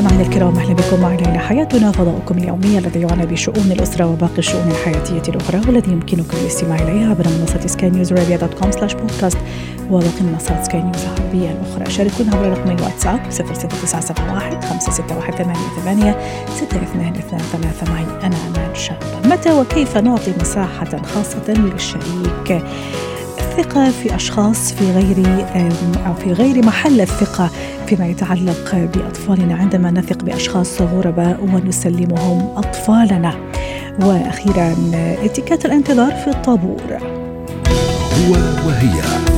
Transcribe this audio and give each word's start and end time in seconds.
مستمعينا 0.00 0.28
الكرام 0.28 0.56
أهلا 0.56 0.74
بكم 0.74 1.00
معنا 1.00 1.30
إلى 1.30 1.38
حياتنا 1.38 1.92
فضاؤكم 1.92 2.38
اليومي 2.38 2.78
الذي 2.78 3.00
يعنى 3.00 3.26
بشؤون 3.26 3.72
الأسرة 3.72 4.06
وباقي 4.06 4.38
الشؤون 4.38 4.70
الحياتية 4.70 5.32
الأخرى 5.32 5.60
والذي 5.66 5.92
يمكنكم 5.92 6.36
الاستماع 6.42 6.78
إليها 6.78 7.10
عبر 7.10 7.24
منصه 7.40 7.66
Sky 7.66 7.90
News 7.90 8.12
Arabia 8.12 8.36
dot 8.36 8.54
com 8.54 8.70
slash 8.70 8.94
podcast 8.94 9.38
وباقي 9.90 10.22
منصات 10.32 10.64
سكاي 10.64 10.82
نيوز 10.82 11.02
العربية 11.02 11.50
الأخرى. 11.50 11.90
شاركونا 11.90 12.36
عبر 12.36 12.48
رقم 12.48 12.70
الواتساب 12.70 13.20
00971 13.30 14.60
561 14.60 15.54
88 15.82 16.14
622 16.56 17.94
معي 17.94 18.04
أنا 18.26 18.36
أمان 18.36 18.74
شاب 18.74 18.98
متى 19.24 19.52
وكيف 19.52 19.96
نعطي 19.96 20.32
مساحة 20.40 21.02
خاصة 21.14 21.52
للشريك؟ 21.52 22.62
الثقة 23.50 23.90
في 23.90 24.14
أشخاص 24.14 24.72
في 24.72 24.92
غير 24.92 25.46
أو 26.06 26.14
في 26.14 26.32
غير 26.32 26.64
محل 26.64 27.00
الثقة 27.00 27.50
فيما 27.86 28.06
يتعلق 28.06 28.74
بأطفالنا. 28.74 29.56
عندما 29.56 29.90
نثق 29.90 30.24
بأشخاص 30.24 30.82
غرباء 30.82 31.40
ونسلمهم 31.42 32.52
أطفالنا. 32.56 33.34
وأخيرا 34.02 34.74
اتكات 35.24 35.64
الانتظار 35.64 36.12
في 36.12 36.30
الطابور. 36.30 36.98
هو 38.28 38.32
وهي. 38.66 39.29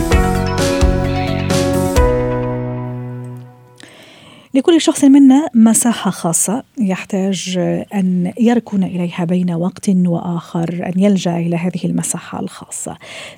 لكل 4.54 4.80
شخص 4.80 5.04
منا 5.04 5.48
مساحة 5.54 6.10
خاصة 6.10 6.62
يحتاج 6.78 7.58
أن 7.94 8.32
يركن 8.40 8.82
إليها 8.82 9.24
بين 9.24 9.50
وقت 9.50 9.88
وآخر 9.88 10.92
أن 10.94 11.02
يلجأ 11.02 11.36
إلى 11.36 11.56
هذه 11.56 11.84
المساحة 11.84 12.40
الخاصة 12.40 12.96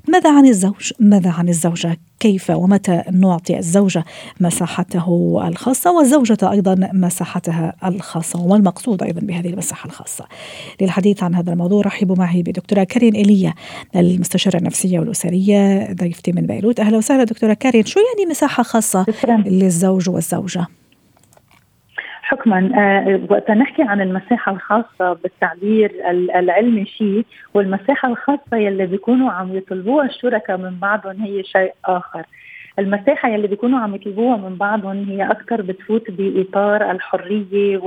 ماذا 0.09 0.31
عن 0.37 0.47
الزوج؟ 0.47 0.93
ماذا 1.01 1.31
عن 1.31 1.49
الزوجة؟ 1.49 1.99
كيف 2.21 2.51
ومتى 2.51 3.03
نعطي 3.13 3.59
الزوجة 3.59 4.05
مساحته 4.41 5.39
الخاصة 5.49 5.93
والزوجة 5.93 6.39
أيضا 6.43 6.91
مساحتها 6.93 7.77
الخاصة 7.85 8.41
وما 8.41 8.57
المقصود 8.57 9.03
أيضا 9.03 9.21
بهذه 9.21 9.49
المساحة 9.49 9.87
الخاصة 9.87 10.25
للحديث 10.81 11.23
عن 11.23 11.35
هذا 11.35 11.53
الموضوع 11.53 11.83
رحبوا 11.83 12.17
معي 12.17 12.43
بدكتورة 12.43 12.85
كارين 12.85 13.15
إيليا 13.15 13.55
المستشارة 13.97 14.57
النفسية 14.57 14.99
والأسرية 14.99 15.93
ضيفتي 15.93 16.33
من 16.33 16.47
بيروت 16.47 16.81
أهلا 16.81 16.97
وسهلا 16.97 17.25
دكتورة 17.25 17.55
كارين 17.55 17.85
شو 17.85 18.01
يعني 18.01 18.31
مساحة 18.31 18.63
خاصة 18.63 19.07
للزوج 19.47 20.11
والزوجة؟ 20.11 20.67
حكما 22.35 22.71
آه 22.75 23.21
وقت 23.31 23.51
نحكي 23.51 23.83
عن 23.83 24.01
المساحة 24.01 24.53
الخاصة 24.53 25.13
بالتعبير 25.23 25.93
العلمي 26.37 26.87
شيء 26.87 27.25
والمساحة 27.55 28.09
الخاصة 28.09 28.57
يلي 28.57 28.87
بيكونوا 28.87 29.31
عم 29.33 29.57
يطلبوها 29.57 30.07
الشركاء 30.07 30.57
من 30.57 30.77
بعضهم 30.83 31.23
هي 31.23 31.45
شيء 31.45 31.73
آخر. 31.85 32.23
المساحة 32.79 33.29
يلي 33.29 33.47
بيكونوا 33.47 33.79
عم 33.79 33.95
يطلبوها 33.95 34.37
من 34.37 34.57
بعضهم 34.57 35.05
هي 35.09 35.31
أكثر 35.31 35.63
بتفوت 35.63 36.11
بإطار 36.11 36.91
الحرية 36.91 37.81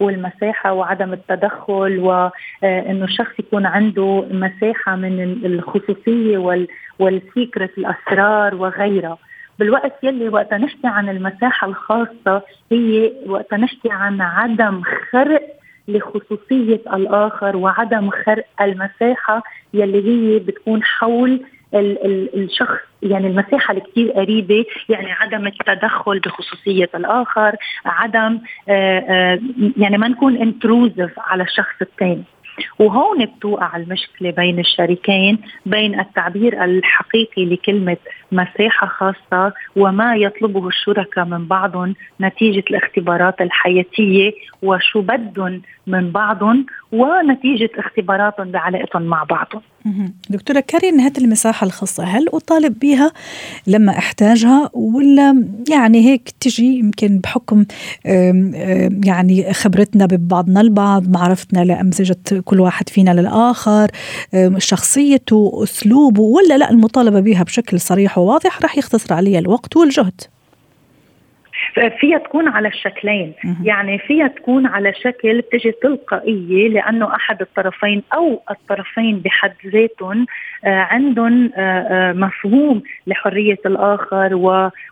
والمساحة 0.00 0.72
وعدم 0.72 1.12
التدخل 1.12 1.98
وإنه 1.98 3.04
الشخص 3.04 3.38
يكون 3.38 3.66
عنده 3.66 4.24
مساحة 4.30 4.96
من 4.96 5.20
الخصوصية 5.44 6.66
والسيكرت 6.98 7.78
الأسرار 7.78 8.54
وغيرها. 8.54 9.18
بالوقت 9.58 9.92
يلي 10.02 10.28
وقت 10.28 10.54
نحكي 10.54 10.86
عن 10.86 11.08
المساحة 11.08 11.66
الخاصة 11.68 12.42
هي 12.72 13.12
وقت 13.26 13.54
نحكي 13.54 13.88
عن 13.90 14.20
عدم 14.20 14.82
خرق 15.12 15.42
لخصوصية 15.88 16.80
الآخر 16.94 17.56
وعدم 17.56 18.10
خرق 18.10 18.44
المساحة 18.60 19.42
يلي 19.74 20.08
هي 20.08 20.38
بتكون 20.38 20.82
حول 20.82 21.40
ال 21.74 22.04
ال 22.06 22.44
الشخص. 22.44 22.78
يعني 23.02 23.26
المساحة 23.26 23.72
اللي 23.72 23.84
كثير 23.90 24.12
قريبة 24.12 24.64
يعني 24.88 25.12
عدم 25.12 25.46
التدخل 25.46 26.18
بخصوصية 26.18 26.90
الآخر 26.94 27.56
عدم 27.84 28.38
آآ 28.68 28.98
آآ 29.08 29.40
يعني 29.76 29.98
ما 29.98 30.08
نكون 30.08 30.36
انتروزف 30.36 31.12
على 31.18 31.42
الشخص 31.42 31.74
الثاني. 31.82 32.24
وهون 32.78 33.24
بتوقع 33.24 33.76
المشكلة 33.76 34.30
بين 34.30 34.58
الشريكين 34.58 35.38
بين 35.66 36.00
التعبير 36.00 36.64
الحقيقي 36.64 37.44
لكلمة 37.44 37.96
مساحة 38.34 38.86
خاصة 38.86 39.52
وما 39.76 40.16
يطلبه 40.16 40.68
الشركاء 40.68 41.24
من 41.24 41.46
بعضهم 41.46 41.94
نتيجة 42.20 42.64
الاختبارات 42.70 43.40
الحياتية 43.40 44.32
وشو 44.62 45.00
بدهم 45.00 45.62
من 45.86 46.10
بعضهم 46.10 46.66
ونتيجة 46.92 47.70
اختباراتهم 47.78 48.50
بعلاقتهم 48.50 49.02
مع 49.02 49.24
بعضهم. 49.24 49.62
دكتورة 50.30 50.60
كارين 50.60 51.00
هذه 51.00 51.18
المساحة 51.18 51.66
الخاصة 51.66 52.04
هل 52.04 52.28
أطالب 52.28 52.78
بها 52.78 53.12
لما 53.66 53.98
أحتاجها 53.98 54.70
ولا 54.74 55.44
يعني 55.70 56.04
هيك 56.04 56.30
تجي 56.40 56.78
يمكن 56.78 57.18
بحكم 57.18 57.64
يعني 59.04 59.52
خبرتنا 59.52 60.06
ببعضنا 60.06 60.60
البعض 60.60 61.08
معرفتنا 61.08 61.64
لأمزجة 61.64 62.40
كل 62.44 62.60
واحد 62.60 62.88
فينا 62.88 63.10
للآخر 63.10 63.90
شخصيته 64.58 65.60
أسلوبه 65.62 66.22
ولا 66.22 66.58
لا 66.58 66.70
المطالبة 66.70 67.20
بها 67.20 67.42
بشكل 67.42 67.80
صريح 67.80 68.18
وواضح 68.24 68.62
رح 68.62 68.78
يختصر 68.78 69.14
علي 69.14 69.38
الوقت 69.38 69.76
والجهد. 69.76 70.20
فيها 71.74 72.18
تكون 72.18 72.48
على 72.48 72.68
الشكلين. 72.68 73.32
يعني 73.62 73.98
فيها 73.98 74.28
تكون 74.28 74.66
على 74.66 74.94
شكل 74.94 75.40
بتجي 75.40 75.72
تلقائية 75.72 76.68
لأنه 76.68 77.14
أحد 77.14 77.40
الطرفين 77.40 78.02
أو 78.14 78.42
الطرفين 78.50 79.18
بحد 79.18 79.54
ذاتهم 79.66 80.26
آه، 80.64 80.68
عندهم 80.68 81.50
آه، 81.56 81.60
آه، 81.60 82.12
مفهوم 82.12 82.82
لحرية 83.06 83.58
الآخر 83.66 84.34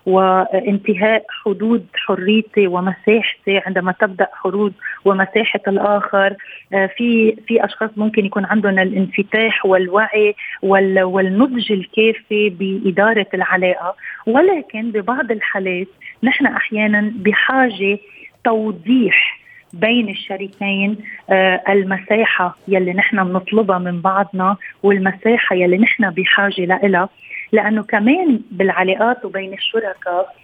وانتهاء 0.07 1.25
حدود 1.29 1.87
حريتي 1.95 2.67
ومساحتي. 2.67 3.61
عندما 3.67 3.93
تبدأ 3.93 4.29
حدود 4.33 4.73
ومساحة 5.05 5.61
الآخر 5.69 6.37
في 6.71 7.37
في 7.47 7.65
أشخاص 7.65 7.91
ممكن 7.97 8.27
يكون 8.27 8.45
عندهم 8.45 8.79
الانفتاح 8.79 9.67
والوعي 9.67 10.35
والنضج 10.63 11.73
الكافي 11.73 12.51
بإدارة 12.51 13.27
العلاقة. 13.35 13.95
ولكن 14.27 14.91
ببعض 14.91 15.31
الحالات 15.31 15.87
نحن 16.23 16.47
أحيانا 16.47 17.13
بحاجة 17.15 17.99
توضيح 18.45 19.43
بين 19.73 20.09
الشريكين 20.09 20.97
آه 21.31 21.63
المساحة 21.69 22.57
يلي 22.69 22.93
نحن 22.93 23.25
بنطلبها 23.25 23.79
من 23.79 24.01
بعضنا 24.01 24.57
والمساحة 24.83 25.57
يلي 25.57 25.79
نحن 25.79 26.11
بحاجة 26.11 26.65
لها 26.65 27.09
لأنه 27.53 27.83
كمان 27.83 28.41
بالعلاقات 28.51 29.25
وبين 29.25 29.53
الشركاء 29.53 30.35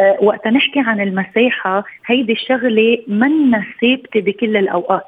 آه 0.00 0.18
وقت 0.22 0.46
نحكي 0.46 0.80
عن 0.80 1.00
المساحة 1.00 1.84
هيدي 2.06 2.32
الشغلة 2.32 2.98
منا 3.08 3.64
ثابتة 3.80 4.20
بكل 4.20 4.56
الأوقات. 4.56 5.06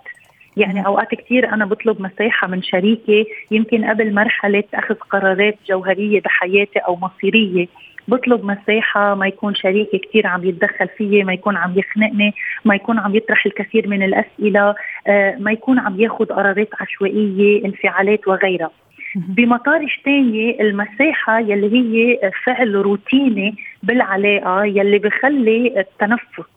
يعني 0.56 0.86
أوقات 0.86 1.14
كثير 1.14 1.48
أنا 1.54 1.64
بطلب 1.64 2.00
مساحة 2.02 2.46
من 2.48 2.62
شريكي 2.62 3.26
يمكن 3.50 3.84
قبل 3.84 4.14
مرحلة 4.14 4.64
أخذ 4.74 4.94
قرارات 4.94 5.58
جوهرية 5.68 6.20
بحياتي 6.20 6.78
أو 6.78 6.96
مصيرية. 6.96 7.66
بطلب 8.08 8.44
مساحة 8.44 9.14
ما 9.14 9.26
يكون 9.26 9.54
شريكي 9.54 9.98
كثير 9.98 10.26
عم 10.26 10.44
يتدخل 10.44 10.88
فيي 10.88 11.24
ما 11.24 11.32
يكون 11.32 11.56
عم 11.56 11.78
يخنقني 11.78 12.34
ما 12.64 12.74
يكون 12.74 12.98
عم 12.98 13.14
يطرح 13.14 13.46
الكثير 13.46 13.88
من 13.88 14.02
الأسئلة 14.02 14.74
آه، 15.06 15.36
ما 15.38 15.52
يكون 15.52 15.78
عم 15.78 16.00
ياخذ 16.00 16.24
قرارات 16.24 16.68
عشوائية 16.80 17.64
انفعالات 17.64 18.28
وغيرها. 18.28 18.70
بمطارح 19.16 20.00
ثانية 20.04 20.60
المساحة 20.60 21.40
يلي 21.40 21.72
هي 21.72 22.30
فعل 22.44 22.74
روتيني 22.74 23.54
بالعلاقة 23.82 24.64
يلي 24.64 24.98
بخلي 24.98 25.80
التنفس 25.80 26.48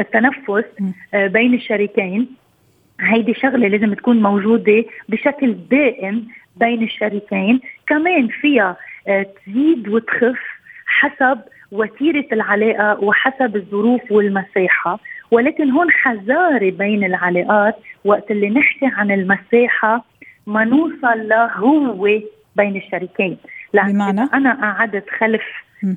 التنفس 0.00 0.64
آه، 1.14 1.26
بين 1.26 1.54
الشريكين. 1.54 2.28
هيدي 3.00 3.34
شغلة 3.34 3.68
لازم 3.68 3.94
تكون 3.94 4.22
موجودة 4.22 4.84
بشكل 5.08 5.56
دائم 5.70 6.28
بين 6.56 6.82
الشريكين. 6.82 7.60
كمان 7.86 8.28
فيها 8.28 8.76
آه، 9.08 9.26
تزيد 9.46 9.88
وتخف 9.88 10.61
حسب 10.92 11.38
وتيرة 11.72 12.26
العلاقة 12.32 13.04
وحسب 13.04 13.56
الظروف 13.56 14.12
والمساحة. 14.12 14.98
ولكن 15.30 15.70
هون 15.70 15.90
حذاري 15.90 16.70
بين 16.70 17.04
العلاقات 17.04 17.76
وقت 18.04 18.30
اللي 18.30 18.50
نحكي 18.50 18.86
عن 18.86 19.10
المساحة 19.10 20.04
ما 20.46 20.64
نوصل 20.64 21.28
لهو 21.28 22.20
بين 22.56 22.76
الشريكين. 22.76 23.36
لأن 23.72 23.92
بمعنى؟ 23.92 24.20
أنا 24.34 24.52
قعدت 24.62 25.10
خلف 25.10 25.42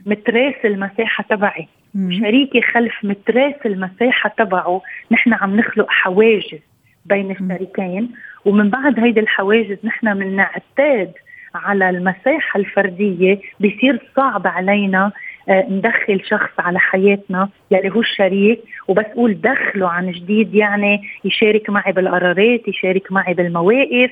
متراس 0.06 0.56
المساحة 0.66 1.24
تبعي. 1.30 1.68
شريكي 2.10 2.62
خلف 2.62 2.94
متراس 3.04 3.56
المساحة 3.66 4.30
تبعه. 4.38 4.82
نحن 5.12 5.34
عم 5.34 5.56
نخلق 5.56 5.90
حواجز 5.90 6.60
بين 7.06 7.32
الشريكين. 7.32 8.12
ومن 8.46 8.70
بعد 8.70 9.00
هيدي 9.00 9.20
الحواجز 9.20 9.78
نحن 9.84 10.14
بنعتاد 10.14 11.12
على 11.56 11.90
المساحة 11.90 12.60
الفردية 12.60 13.40
بصير 13.60 14.10
صعب 14.16 14.48
علينا 14.48 15.12
آه، 15.50 15.66
ندخل 15.70 16.22
شخص 16.30 16.52
على 16.60 16.80
حياتنا 16.80 17.50
يلي 17.72 17.90
هو 17.90 18.00
الشريك. 18.00 18.60
وبس 18.88 19.06
قول 19.16 19.42
دخله 19.42 19.90
عن 19.90 20.12
جديد 20.12 20.56
يعني 20.56 21.02
يشارك 21.26 21.70
معي 21.70 21.92
بالقرارات 21.92 22.68
يشارك 22.68 23.12
معي 23.12 23.34
بالمواقف 23.34 24.12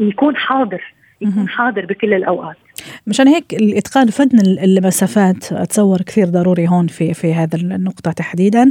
ويكون 0.00 0.36
حاضر 0.36 0.94
يكون 1.20 1.48
حاضر 1.48 1.86
بكل 1.86 2.14
الأوقات. 2.14 2.56
مشان 3.06 3.28
هيك 3.28 3.54
الإتقان 3.54 4.10
فن 4.10 4.40
المسافات 4.40 5.52
أتصور 5.52 6.02
كثير 6.02 6.28
ضروري 6.28 6.68
هون 6.68 6.86
في 6.86 7.14
في 7.14 7.34
هذا 7.34 7.56
النقطة 7.56 8.10
تحديدا. 8.10 8.70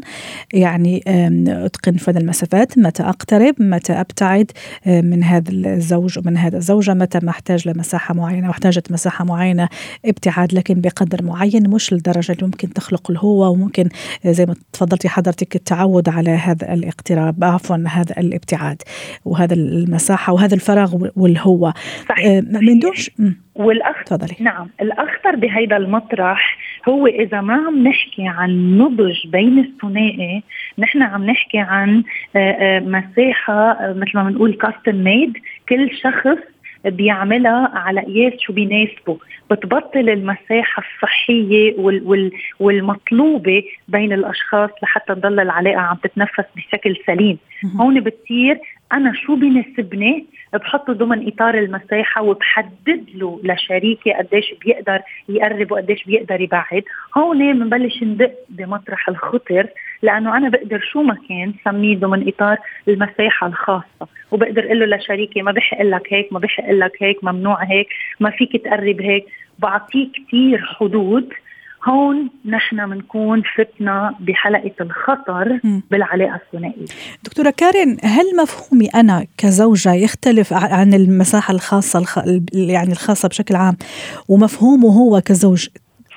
يعني 0.54 1.04
أتقن 1.48 1.98
فن 1.98 2.18
المسافات 2.18 2.78
متى 2.78 3.04
أقترب 3.04 3.56
متى 3.60 3.94
أبتعد 3.94 4.52
من 4.86 5.24
هذا 5.24 5.52
الزوج 5.52 6.20
ومن 6.20 6.38
هذا 6.38 6.58
الزوجة 6.58 6.94
متى 6.94 7.20
ما 7.24 7.30
أحتاج 7.30 7.68
لمساحة 7.68 8.14
معينة 8.14 8.48
واحتاجت 8.48 8.92
مساحة 8.92 9.26
معينة 9.26 9.70
ابتعاد 10.06 10.54
لكن 10.54 10.82
بقدر 10.82 11.24
معين 11.24 11.70
مش 11.70 11.94
للدرجه 11.94 12.32
اللي 12.32 12.46
ممكن 12.46 12.74
تخلق 12.74 13.12
الهوه 13.12 13.50
وممكن 13.50 13.90
زي 14.26 14.46
ما 14.46 14.56
تفضلتي 14.74 15.10
حضرتك 15.10 15.56
التعود 15.56 16.10
على 16.10 16.32
هذا 16.32 16.74
الاقتراب 16.74 17.44
عفوا 17.44 17.78
هذا 17.88 18.18
الابتعاد 18.18 18.82
وهذا 19.26 19.54
المساحة 19.54 20.34
وهذا 20.34 20.56
الفراغ 20.56 21.10
والهوه 21.16 21.74
صحيح. 22.10 22.44
من 22.44 22.80
دونش 22.80 23.12
والاخطر 23.58 24.28
نعم 24.40 24.70
الأخطر 24.82 25.36
بهيدا 25.36 25.78
المطرح 25.78 26.58
هو 26.90 27.08
إذا 27.08 27.42
ما 27.42 27.54
عم 27.54 27.88
نحكي 27.88 28.28
عن 28.28 28.78
نضج 28.78 29.28
بين 29.28 29.60
الثنائي 29.60 30.44
نحن 30.78 31.02
عم 31.02 31.26
نحكي 31.26 31.58
عن 31.58 32.04
آه، 32.36 32.40
آه، 32.40 32.80
مساحة 32.80 33.72
آه، 33.72 33.94
مثل 33.94 34.12
ما 34.16 34.24
بنقول 34.24 34.54
كاستم 34.54 35.04
ميد 35.04 35.38
كل 35.70 35.92
شخص 36.04 36.38
بيعملها 36.86 37.72
على 37.74 38.02
قياس 38.02 38.34
شو 38.40 38.54
بيناسبه. 38.54 39.18
بتبطل 39.52 40.10
المساحة 40.10 40.84
الصحية 40.84 41.74
وال 41.78 42.04
وال 42.06 42.32
والمطلوبة 42.60 43.64
بين 43.88 44.14
الأشخاص 44.14 44.70
لحتى 44.84 45.16
تضل 45.16 45.40
العلاقة 45.40 45.80
عم 45.80 45.96
تتنفس 46.04 46.46
بشكل 46.56 46.96
سليم. 47.08 47.38
هون 47.80 48.00
بتصير 48.00 48.60
أنا 48.94 49.14
شو 49.14 49.36
بيناسبني 49.36 50.26
بحطه 50.54 50.94
ضمن 50.94 51.28
إطار 51.28 51.60
المساحة 51.60 52.22
وبحدد 52.22 53.06
له 53.16 53.42
لشريكي 53.44 54.14
قديش 54.14 54.54
بيقدر 54.66 55.02
يقرب 55.30 55.72
وقديش 55.72 56.04
بيقدر 56.04 56.42
يبعد، 56.42 56.84
هون 57.18 57.54
بنبلش 57.54 58.04
ندق 58.04 58.34
بمطرح 58.50 59.10
الخطر 59.10 59.68
لأنه 60.02 60.38
أنا 60.38 60.50
بقدر 60.50 60.80
شو 60.80 61.02
ما 61.02 61.18
كان 61.30 61.54
سميه 61.66 61.98
ضمن 61.98 62.28
إطار 62.28 62.58
المساحة 62.88 63.48
الخاصة، 63.48 64.08
وبقدر 64.32 64.66
أقول 64.66 64.80
له 64.80 64.98
لشريكي 64.98 65.42
ما 65.42 65.52
بحق 65.52 65.82
لك 65.82 66.14
هيك، 66.14 66.34
ما 66.34 66.40
بحق 66.40 66.72
لك 66.72 67.04
هيك، 67.04 67.24
ممنوع 67.24 67.64
هيك، 67.64 67.88
ما 68.20 68.30
فيك 68.30 68.64
تقرب 68.64 69.02
هيك، 69.02 69.26
بعطيه 69.60 70.08
كثير 70.12 70.62
حدود 70.80 71.34
هون 71.88 72.30
نحن 72.46 72.90
بنكون 72.90 73.44
فتنا 73.58 74.16
بحلقة 74.20 74.72
الخطر 74.82 75.60
بالعلاقة 75.92 76.40
الثنائية. 76.46 76.86
دكتورة 77.24 77.50
كارين 77.50 77.98
هل 78.04 78.26
مفهومي 78.42 78.88
أنا 78.88 79.26
كزوجة 79.38 79.94
يختلف 79.94 80.54
عن 80.54 80.94
المساحة 80.94 81.54
الخاصة 81.54 82.00
الخ... 82.00 82.20
يعني 82.54 82.92
الخاصة 82.92 83.30
بشكل 83.30 83.56
عام 83.56 83.78
ومفهومه 84.28 84.90
هو 84.90 85.22
كزوج 85.22 85.68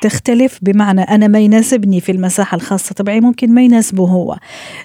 تختلف؟ 0.00 0.58
بمعنى 0.62 1.00
أنا 1.00 1.28
ما 1.28 1.38
يناسبني 1.38 2.00
في 2.00 2.12
المساحة 2.12 2.54
الخاصة 2.54 2.94
تبعي 2.94 3.20
ممكن 3.20 3.54
ما 3.54 3.62
يناسبه 3.62 4.04
هو 4.04 4.36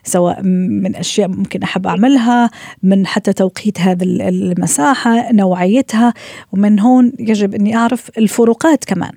سواء 0.03 0.41
من 0.83 0.95
أشياء 0.95 1.27
ممكن 1.27 1.63
أحب 1.63 1.87
أعملها 1.87 2.49
من 2.83 3.07
حتى 3.07 3.33
توقيت 3.33 3.81
هذه 3.81 4.03
المساحة 4.03 5.31
نوعيتها 5.31 6.13
ومن 6.51 6.79
هون 6.79 7.11
يجب 7.19 7.55
أني 7.55 7.75
أعرف 7.75 8.09
الفروقات 8.17 8.85
كمان. 8.85 9.11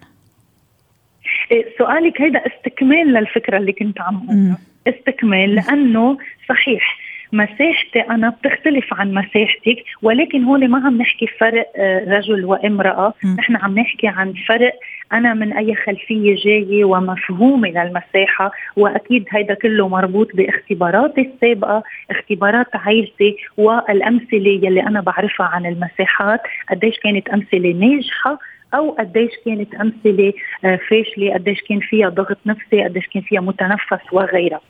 سؤالك 1.79 2.21
هيدا 2.21 2.43
استكمال 2.47 3.07
للفكرة 3.13 3.59
اللي 3.59 3.73
كنت 3.73 4.01
عم 4.01 4.17
أقولها. 4.17 4.59
استكمال 4.87 5.55
لأنه 5.55 6.19
صحيح 6.49 6.99
مساحتي 7.33 8.01
أنا 8.01 8.29
بتختلف 8.29 8.95
عن 8.95 9.15
مساحتك 9.15 9.85
ولكن 10.03 10.45
هون 10.45 10.69
ما 10.69 10.87
عم 10.87 10.99
نحكي 10.99 11.27
فرق 11.27 11.67
آه، 11.77 12.17
رجل 12.19 12.45
وامرأة. 12.45 13.15
نحن 13.39 13.57
عم 13.57 13.79
نحكي 13.79 14.09
عن 14.09 14.35
فرق 14.49 14.73
أنا 15.13 15.35
من 15.35 15.53
أي 15.53 15.75
خلفية 15.75 16.37
جاية 16.45 16.85
ومفهومي 16.85 17.71
للمساحة 17.71 18.53
وأكيد 18.77 19.25
هيدا 19.31 19.55
كله 19.55 19.89
مربوط 19.89 20.29
باختباراتي 20.35 21.21
السابقة 21.21 21.83
اختبارات 22.11 22.67
عائلتي 22.77 23.37
والأمثلة 23.57 24.61
يلي 24.63 24.83
أنا 24.83 25.01
بعرفها 25.01 25.47
عن 25.47 25.67
المساحات. 25.67 26.41
قديش 26.71 26.99
كانت 26.99 27.29
أمثلة 27.29 27.73
ناجحة 27.73 28.39
أو 28.75 28.91
قديش 28.91 29.31
كانت 29.45 29.75
أمثلة 29.75 30.33
آه، 30.65 30.77
فاشلة 30.77 31.35
قديش 31.35 31.63
كان 31.63 31.81
فيها 31.81 32.09
ضغط 32.09 32.39
نفسي 32.47 32.85
قديش 32.85 33.07
كان 33.07 33.23
فيها 33.23 33.41
متنفس 33.41 34.13
وغيرها. 34.13 34.61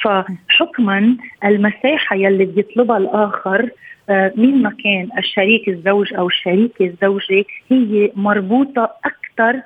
فحكما 0.00 1.16
المساحة 1.44 2.16
يلي 2.16 2.44
بيطلبها 2.44 2.96
الآخر 2.96 3.70
آه، 4.10 4.32
مين 4.36 4.62
ما 4.62 4.70
كان 4.84 5.08
الشريك 5.18 5.68
الزوج 5.68 6.14
أو 6.14 6.26
الشريكة 6.26 6.84
الزوجة 6.84 7.44
هي 7.70 8.10
مربوطة 8.16 8.90
أكثر 9.04 9.62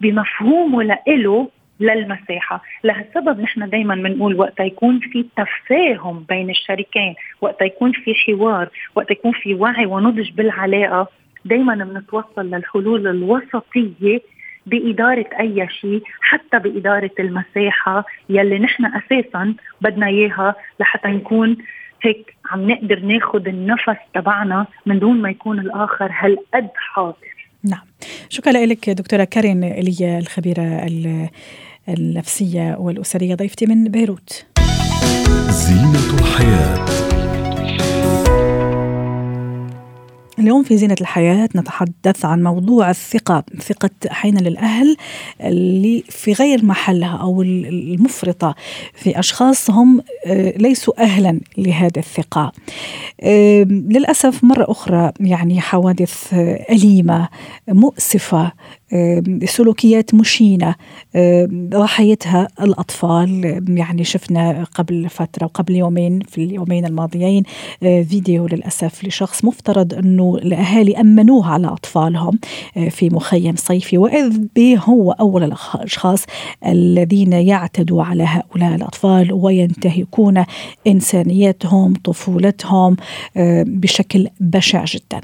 بمفهومه 0.00 0.82
لإله 0.82 1.48
للمساحة. 1.80 2.62
لهالسبب 2.84 3.40
نحن 3.40 3.68
دايما 3.68 3.94
بنقول 3.94 4.40
وقت 4.40 4.60
يكون 4.60 5.00
في 5.00 5.26
تفاهم 5.36 6.24
بين 6.28 6.50
الشريكين 6.50 7.14
وقت 7.40 7.62
يكون 7.62 7.92
في 7.92 8.14
حوار 8.14 8.68
وقت 8.94 9.10
يكون 9.10 9.32
في 9.32 9.54
وعي 9.54 9.86
ونضج 9.86 10.30
بالعلاقة 10.30 11.08
دائما 11.46 11.74
بنتوصل 11.74 12.50
للحلول 12.50 13.06
الوسطية 13.06 14.20
بإدارة 14.66 15.26
أي 15.40 15.68
شيء 15.80 16.02
حتى 16.20 16.58
بإدارة 16.58 17.10
المساحة 17.20 18.04
يلي 18.28 18.58
نحن 18.58 18.84
أساسا 18.86 19.54
بدنا 19.80 20.06
إياها 20.06 20.54
لحتى 20.80 21.08
نكون 21.08 21.56
هيك 22.02 22.36
عم 22.50 22.70
نقدر 22.70 23.00
ناخذ 23.00 23.48
النفس 23.48 23.96
تبعنا 24.14 24.66
من 24.86 24.98
دون 24.98 25.22
ما 25.22 25.30
يكون 25.30 25.58
الآخر 25.58 26.10
هالقد 26.12 26.70
حاضر. 26.76 27.48
نعم. 27.64 27.86
شكرا 28.28 28.66
لك 28.66 28.90
دكتورة 28.90 29.24
كارين 29.24 29.64
إلي 29.64 30.18
الخبيرة 30.18 30.86
النفسية 31.88 32.76
والأسرية 32.78 33.34
ضيفتي 33.34 33.66
من 33.66 33.84
بيروت. 33.84 34.55
اليوم 40.56 40.68
في 40.68 40.76
زينة 40.76 40.96
الحياة 41.00 41.48
نتحدث 41.56 42.24
عن 42.24 42.42
موضوع 42.42 42.90
الثقة 42.90 43.44
ثقة 43.60 43.90
أحيانا 44.10 44.38
للأهل 44.38 44.96
اللي 45.40 46.04
في 46.08 46.32
غير 46.32 46.64
محلها 46.64 47.16
أو 47.16 47.42
المفرطة. 47.42 48.54
في 48.94 49.18
أشخاص 49.18 49.70
هم 49.70 50.00
آه، 50.26 50.58
ليسوا 50.58 51.02
أهلا 51.02 51.40
لهذه 51.58 51.98
الثقة. 51.98 52.52
للأسف 53.68 54.44
مرة 54.44 54.70
أخرى 54.70 55.12
يعني 55.20 55.60
حوادث 55.60 56.34
أليمة 56.70 57.28
مؤسفة 57.68 58.52
سلوكيات 59.44 60.14
مشينة. 60.14 60.74
ضحيتها 61.68 62.48
الأطفال. 62.60 63.62
يعني 63.78 64.04
شفنا 64.04 64.64
قبل 64.74 65.08
فترة 65.08 65.44
وقبل 65.44 65.76
يومين 65.76 66.20
في 66.20 66.44
اليومين 66.44 66.84
الماضيين 66.86 67.42
فيديو 67.80 68.46
للأسف 68.46 69.04
لشخص 69.04 69.44
مفترض 69.44 69.94
أنه 69.94 70.34
الأهالي 70.34 71.00
أمنوه 71.00 71.46
على 71.46 71.66
أطفالهم 71.66 72.38
في 72.90 73.10
مخيم 73.10 73.56
صيفي 73.56 73.98
وإذ 73.98 74.38
به 74.56 74.78
هو 74.78 75.12
أول 75.12 75.42
الأشخاص 75.44 76.24
الذين 76.66 77.32
يعتدوا 77.32 78.02
على 78.02 78.24
هؤلاء 78.24 78.74
الأطفال 78.74 79.32
وينتهكون 79.32 80.44
إنسانيتهم 80.86 81.94
طفولتهم 82.04 82.96
بشكل 83.66 84.28
بشع 84.40 84.84
جدا. 84.84 85.20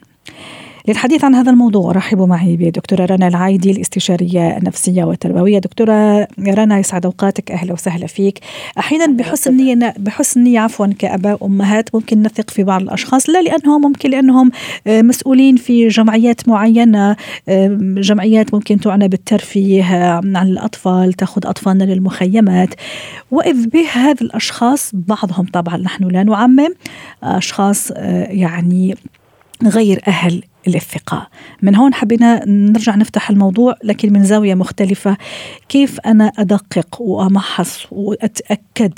للحديث 0.88 1.24
عن 1.24 1.34
هذا 1.34 1.50
الموضوع 1.50 1.90
أرحب 1.90 2.18
معي 2.18 2.56
بدكتورة 2.56 3.04
رنا 3.04 3.28
العايدي 3.28 3.70
الاستشارية 3.70 4.56
النفسية 4.56 5.04
والتربوية. 5.04 5.58
دكتورة 5.58 6.28
رنا 6.38 6.78
يسعد 6.78 7.06
أوقاتك. 7.06 7.50
أهلا 7.50 7.72
وسهلا 7.72 8.06
فيك. 8.06 8.38
أحيانا 8.78 9.06
بحسن 9.06 9.56
نية 9.56 9.94
بحسن 9.98 10.44
نية 10.44 10.60
عفوا 10.60 10.86
كأباء 10.98 11.38
وأمهات 11.40 11.94
ممكن 11.94 12.22
نثق 12.22 12.50
في 12.50 12.64
بعض 12.64 12.82
الأشخاص. 12.82 13.30
لا 13.30 13.42
لأنهم 13.42 13.80
ممكن 13.80 14.10
لأنهم 14.10 14.50
آه، 14.86 15.02
مسؤولين 15.02 15.56
في 15.56 15.88
جمعيات 15.88 16.48
معينة 16.48 17.16
جمعيات 17.80 18.54
ممكن 18.54 18.80
تعنى 18.80 19.08
بالترفيه 19.08 19.84
عن 20.14 20.36
الأطفال 20.36 21.12
تأخذ 21.12 21.46
أطفالنا 21.46 21.84
للمخيمات. 21.84 22.74
وإذ 23.30 23.66
به 23.66 23.88
هذه 23.92 24.20
الأشخاص 24.22 24.90
بعضهم 24.94 25.46
طبعا 25.52 25.76
نحن 25.76 26.04
لا 26.04 26.22
نعمم 26.22 26.68
أشخاص 27.22 27.90
آه، 27.96 28.24
يعني 28.24 28.96
غير 29.62 30.02
أهل 30.08 30.42
الثقة 30.66 31.28
من 31.62 31.76
هون 31.76 31.94
حبينا 31.94 32.44
نرجع 32.46 32.96
نفتح 32.96 33.30
الموضوع 33.30 33.74
لكن 33.84 34.12
من 34.12 34.24
زاوية 34.24 34.54
مختلفة. 34.54 35.16
كيف 35.68 36.00
أنا 36.00 36.32
أدقق 36.38 37.02
وأمحص 37.02 37.86
وأتأكد 37.90 38.92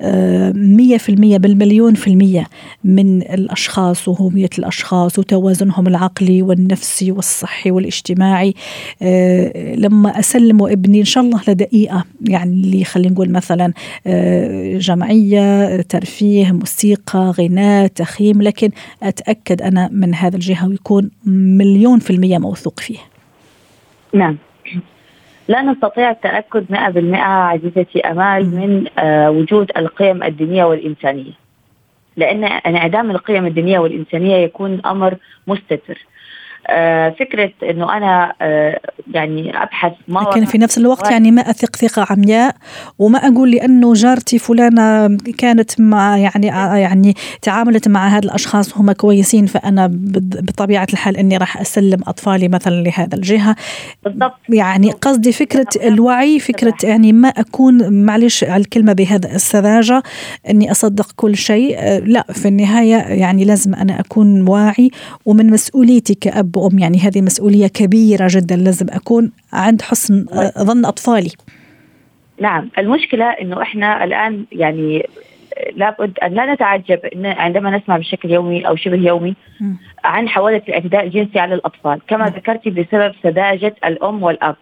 آه، 0.00 0.52
مية 0.52 0.98
في 0.98 1.08
المية 1.08 1.38
بالمليون 1.38 1.94
في 1.94 2.06
المية 2.06 2.46
من 2.84 3.22
الأشخاص 3.22 4.08
وهوية 4.08 4.50
الأشخاص 4.58 5.18
وتوازنهم 5.18 5.86
العقلي 5.86 6.42
والنفسي 6.42 7.12
والصحي 7.12 7.70
والاجتماعي؟ 7.70 8.54
آه، 9.02 9.74
لما 9.74 10.18
أسلم 10.18 10.62
ابني 10.62 11.00
إن 11.00 11.04
شاء 11.04 11.24
الله 11.24 11.40
لدقيقة 11.48 12.04
يعني 12.28 12.50
اللي 12.50 12.84
خلينا 12.84 13.12
نقول 13.14 13.30
مثلا 13.30 13.72
آه، 14.06 14.78
جمعية 14.78 15.80
ترفيه 15.80 16.52
موسيقى 16.52 17.34
غناء 17.38 17.86
تخييم 17.86 18.42
لكن 18.42 18.70
أتأكد 19.02 19.62
أنا 19.62 19.88
من 19.92 20.14
هذا 20.14 20.36
الجهة 20.36 20.68
ويكون 20.68 21.09
مليون 21.26 21.98
في 21.98 22.10
المية 22.10 22.38
موثوق 22.38 22.80
فيه. 22.80 22.98
نعم. 24.12 24.36
لا 25.48 25.62
نستطيع 25.62 26.10
التأكد 26.10 26.66
100% 26.70 27.14
عزيزتي 27.14 28.00
أمال 28.00 28.46
من 28.46 28.86
آه 28.98 29.30
وجود 29.30 29.70
القيم 29.76 30.22
الدينية 30.22 30.64
والإنسانية. 30.64 31.32
لأن 32.16 32.44
انعدام 32.44 33.10
القيم 33.10 33.46
الدينية 33.46 33.78
والإنسانية 33.78 34.36
يكون 34.36 34.80
أمر 34.86 35.16
مستتر. 35.46 36.06
فكرة 37.18 37.50
إنه 37.62 37.96
أنا 37.96 38.34
آه، 38.42 38.80
يعني 39.12 39.62
أبحث 39.62 39.92
ما 40.08 40.20
لكن 40.20 40.44
في 40.44 40.58
نفس 40.58 40.78
الوقت 40.78 41.10
يعني 41.10 41.30
ما 41.30 41.42
أثق 41.50 41.76
ثقة 41.76 42.06
عمياء 42.10 42.56
وما 42.98 43.18
أقول 43.18 43.50
لأنه 43.50 43.94
جارتي 43.94 44.38
فلانة 44.38 45.16
كانت 45.38 45.80
مع 45.80 46.18
يعني 46.18 46.52
آه، 46.52 46.74
يعني 46.74 47.14
تعاملت 47.42 47.88
مع 47.88 48.08
هذا 48.08 48.24
الأشخاص 48.24 48.78
هم 48.78 48.92
كويسين 48.92 49.46
فأنا 49.46 49.90
بطبيعة 50.42 50.86
الحال 50.92 51.16
إني 51.16 51.36
راح 51.36 51.60
أسلم 51.60 52.00
أطفالي 52.06 52.48
مثلا 52.48 52.82
لهذا 52.82 53.14
الجهة. 53.14 53.56
بالضبط. 54.04 54.36
يعني 54.48 54.90
قصدي 54.90 55.32
فكرة 55.32 55.68
الوعي 55.84 56.38
فكرة 56.38 56.74
يعني 56.84 57.12
ما 57.12 57.28
أكون 57.28 58.04
معلش 58.04 58.44
على 58.44 58.60
الكلمة 58.60 58.92
بهذا 58.92 59.34
السذاجة 59.34 60.02
إني 60.50 60.70
أصدق 60.70 61.12
كل 61.16 61.36
شيء. 61.36 61.78
لا 62.04 62.26
في 62.32 62.48
النهاية 62.48 62.96
يعني 62.96 63.44
لازم 63.44 63.74
أنا 63.74 64.00
أكون 64.00 64.48
واعي 64.48 64.90
ومن 65.26 65.50
مسؤوليتي 65.50 66.14
كأب 66.14 66.49
وأم 66.56 66.78
يعني 66.78 66.98
هذه 66.98 67.22
مسؤولية 67.22 67.66
كبيرة 67.66 68.26
جدا 68.30 68.56
لازم 68.56 68.86
أكون 68.90 69.32
عند 69.52 69.82
حسن 69.82 70.26
ظن 70.58 70.84
أطفالي. 70.84 71.30
نعم 72.40 72.70
المشكلة 72.78 73.24
إنه 73.24 73.62
إحنا 73.62 74.04
الآن 74.04 74.44
يعني 74.52 75.06
لابد 75.76 76.18
أن 76.18 76.34
لا 76.34 76.54
نتعجب 76.54 76.98
إن 77.16 77.26
عندما 77.26 77.76
نسمع 77.76 77.96
بشكل 77.96 78.30
يومي 78.30 78.68
أو 78.68 78.76
شبه 78.76 78.96
يومي 78.96 79.34
عن 80.04 80.28
حوادث 80.28 80.68
الاعتداء 80.68 81.04
الجنسي 81.04 81.38
على 81.38 81.54
الأطفال 81.54 82.00
كما 82.08 82.26
ذكرتي 82.26 82.70
بسبب 82.70 83.14
سذاجة 83.22 83.74
الأم 83.84 84.22
والأب. 84.22 84.56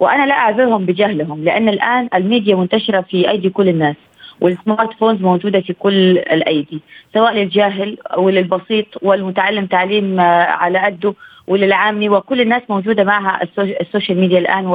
وأنا 0.00 0.26
لا 0.26 0.34
أعذرهم 0.34 0.86
بجهلهم 0.86 1.44
لأن 1.44 1.68
الآن 1.68 2.08
الميديا 2.14 2.56
منتشرة 2.56 3.00
في 3.00 3.30
أيدي 3.30 3.50
كل 3.50 3.68
الناس. 3.68 3.96
وال 4.40 4.55
smart 4.55 4.92
phones 4.92 5.20
موجودة 5.20 5.60
في 5.60 5.72
كل 5.72 6.18
الأيدي 6.18 6.80
سواء 7.14 7.32
للجاهل 7.34 7.98
وللبسيط 8.16 8.86
والمتعلم 9.02 9.66
تعليم 9.66 10.20
آه، 10.20 10.44
على 10.44 10.78
قده 10.78 11.14
وللعامي 11.46 12.08
وكل 12.08 12.40
الناس 12.40 12.62
موجودة 12.68 13.04
معها 13.04 13.40
ال 13.58 13.67
social 13.67 14.20
media 14.20 14.38
الآن 14.38 14.66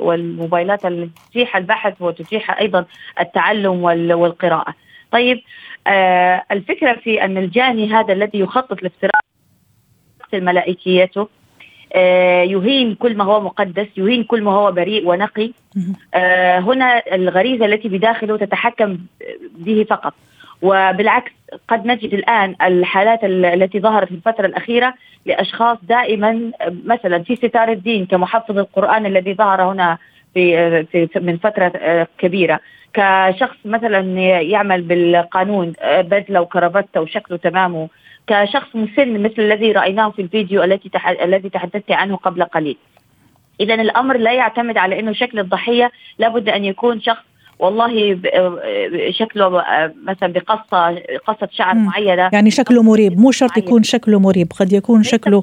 والموبايلات 0.00 0.86
اللي 0.86 1.10
تتيح 1.30 1.56
البحث 1.56 1.94
وتتيح 2.00 2.58
أيضا 2.58 2.84
التعلم 3.20 3.82
والقراءة. 4.12 4.74
طيب 5.12 5.40
آه 5.86 6.42
الفكرة 6.52 6.92
في 6.92 7.24
أن 7.24 7.38
الجاني 7.38 7.92
هذا 7.92 8.12
الذي 8.12 8.38
يخطط 8.38 8.82
لافتراس 8.82 9.20
ملائكيته 10.34 11.28
يهين 12.44 12.94
كل 12.94 13.16
ما 13.16 13.24
هو 13.24 13.40
مقدس 13.40 13.86
يهين 13.96 14.24
كل 14.24 14.42
ما 14.42 14.52
هو 14.52 14.72
بريء 14.72 15.08
ونقي. 15.08 15.50
آه، 16.14 16.58
هنا 16.58 17.02
الغريزة 17.14 17.66
التي 17.66 17.88
بداخله 17.88 18.36
تتحكم 18.36 18.98
به 19.58 19.86
فقط. 19.90 20.14
وبالعكس 20.62 21.32
قد 21.68 21.86
نجد 21.86 22.14
الآن 22.14 22.54
الحالات 22.62 23.24
التي 23.24 23.80
ظهرت 23.80 24.08
في 24.08 24.14
الفترة 24.14 24.46
الأخيرة 24.46 24.94
لأشخاص 25.26 25.78
دائما 25.82 26.50
مثلا 26.84 27.22
في 27.22 27.36
ستار 27.36 27.72
الدين 27.72 28.06
كمحفظ 28.06 28.58
القرآن 28.58 29.06
الذي 29.06 29.34
ظهر 29.34 29.62
هنا 29.62 29.98
في, 30.34 30.84
في 30.84 31.08
من 31.16 31.36
فترة 31.36 31.72
آه، 31.76 32.06
كبيرة. 32.18 32.60
كشخص 32.94 33.56
مثلا 33.64 34.00
يعمل 34.40 34.82
بالقانون 34.82 35.72
بدلة 35.84 36.40
وكرافته 36.40 37.00
وشكله 37.00 37.36
تمامه 37.36 37.88
كشخص 38.30 38.76
مسن 38.76 39.22
مثل 39.22 39.34
الذي 39.38 39.72
رأيناه 39.72 40.10
في 40.10 40.22
الفيديو 40.22 40.62
التي 40.62 40.88
تح... 40.88 41.08
الذي 41.08 41.48
تحدثت 41.48 41.92
عنه 41.92 42.16
قبل 42.16 42.44
قليل. 42.44 42.76
اذا 43.60 43.74
الأمر 43.74 44.16
لا 44.16 44.32
يعتمد 44.32 44.76
على 44.76 45.00
إنه 45.00 45.12
شكل 45.12 45.38
الضحية 45.38 45.92
لابد 46.18 46.48
أن 46.48 46.64
يكون 46.64 47.00
شخص 47.00 47.24
والله 47.60 48.20
شكله 49.10 49.62
مثلا 50.04 50.32
بقصة 50.32 50.98
قصة 51.26 51.48
شعر 51.52 51.74
معينة. 51.74 52.30
يعني 52.32 52.50
شكله 52.50 52.82
مريب. 52.82 53.20
مو 53.20 53.30
شرط 53.30 53.56
يكون 53.56 53.82
شكله 53.82 54.18
مريب 54.18 54.52
قد 54.60 54.72
يكون 54.72 55.02
شكله 55.02 55.42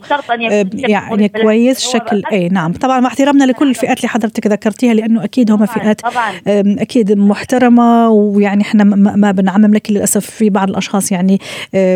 آه، 0.52 0.66
يعني 0.74 1.30
كويس 1.30 1.80
شكل. 1.80 2.24
اي 2.32 2.50
نعم. 2.50 2.74
طبعا 2.74 3.00
مع 3.00 3.08
احترامنا 3.08 3.44
لكل 3.44 3.70
الفئات 3.70 3.98
اللي 3.98 4.08
حضرتك 4.08 4.48
ذكرتيها 4.48 4.94
لأنه 4.94 5.24
أكيد 5.24 5.52
هم 5.52 5.66
فئات 5.66 6.02
طبعا. 6.02 6.32
أكيد 6.80 7.18
محترمة 7.18 8.10
ويعني 8.10 8.62
إحنا 8.62 8.84
ما 8.84 9.32
بنعمم 9.32 9.74
لكن 9.74 9.94
للأسف 9.94 10.26
في 10.26 10.50
بعض 10.50 10.70
الأشخاص 10.70 11.12
يعني 11.12 11.40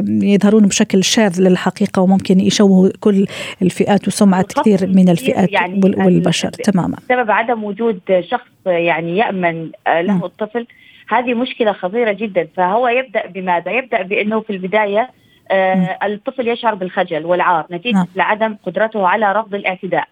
يظهرون 0.08 0.66
بشكل 0.66 1.04
شاذ 1.04 1.42
للحقيقة 1.42 2.01
وممكن 2.01 2.40
يشوهوا 2.40 2.90
كل 3.00 3.25
الفئات 3.62 4.08
وسمعة 4.08 4.44
كثير 4.44 4.88
من 4.88 5.10
الفئات 5.10 5.51
يعني 5.51 5.82
والبشر 5.84 6.50
تماما. 6.50 6.98
بسبب 7.10 7.32
عدم 7.32 7.63
وجود 7.63 8.00
شخص 8.30 8.48
يعني 8.65 9.18
يأمن 9.18 9.72
آه، 9.88 10.01
له 10.01 10.25
الطفل. 10.25 10.68
هذه 11.10 11.34
مشكلة 11.34 11.72
خطيرة 11.72 12.12
جدا. 12.12 12.48
فهو 12.58 12.88
يبدأ 12.88 13.27
بماذا؟ 13.27 13.72
يبدأ 13.72 14.01
بأنه 14.01 14.39
في 14.39 14.50
البداية 14.50 15.10
آه 15.51 15.98
الطفل 16.03 16.48
يشعر 16.48 16.75
بالخجل 16.75 17.25
والعار 17.25 17.65
نتيجة 17.72 17.96
نعم. 17.96 18.08
لعدم 18.15 18.56
قدرته 18.65 19.08
على 19.08 19.32
رفض 19.32 19.56
الاعتداء 19.56 20.08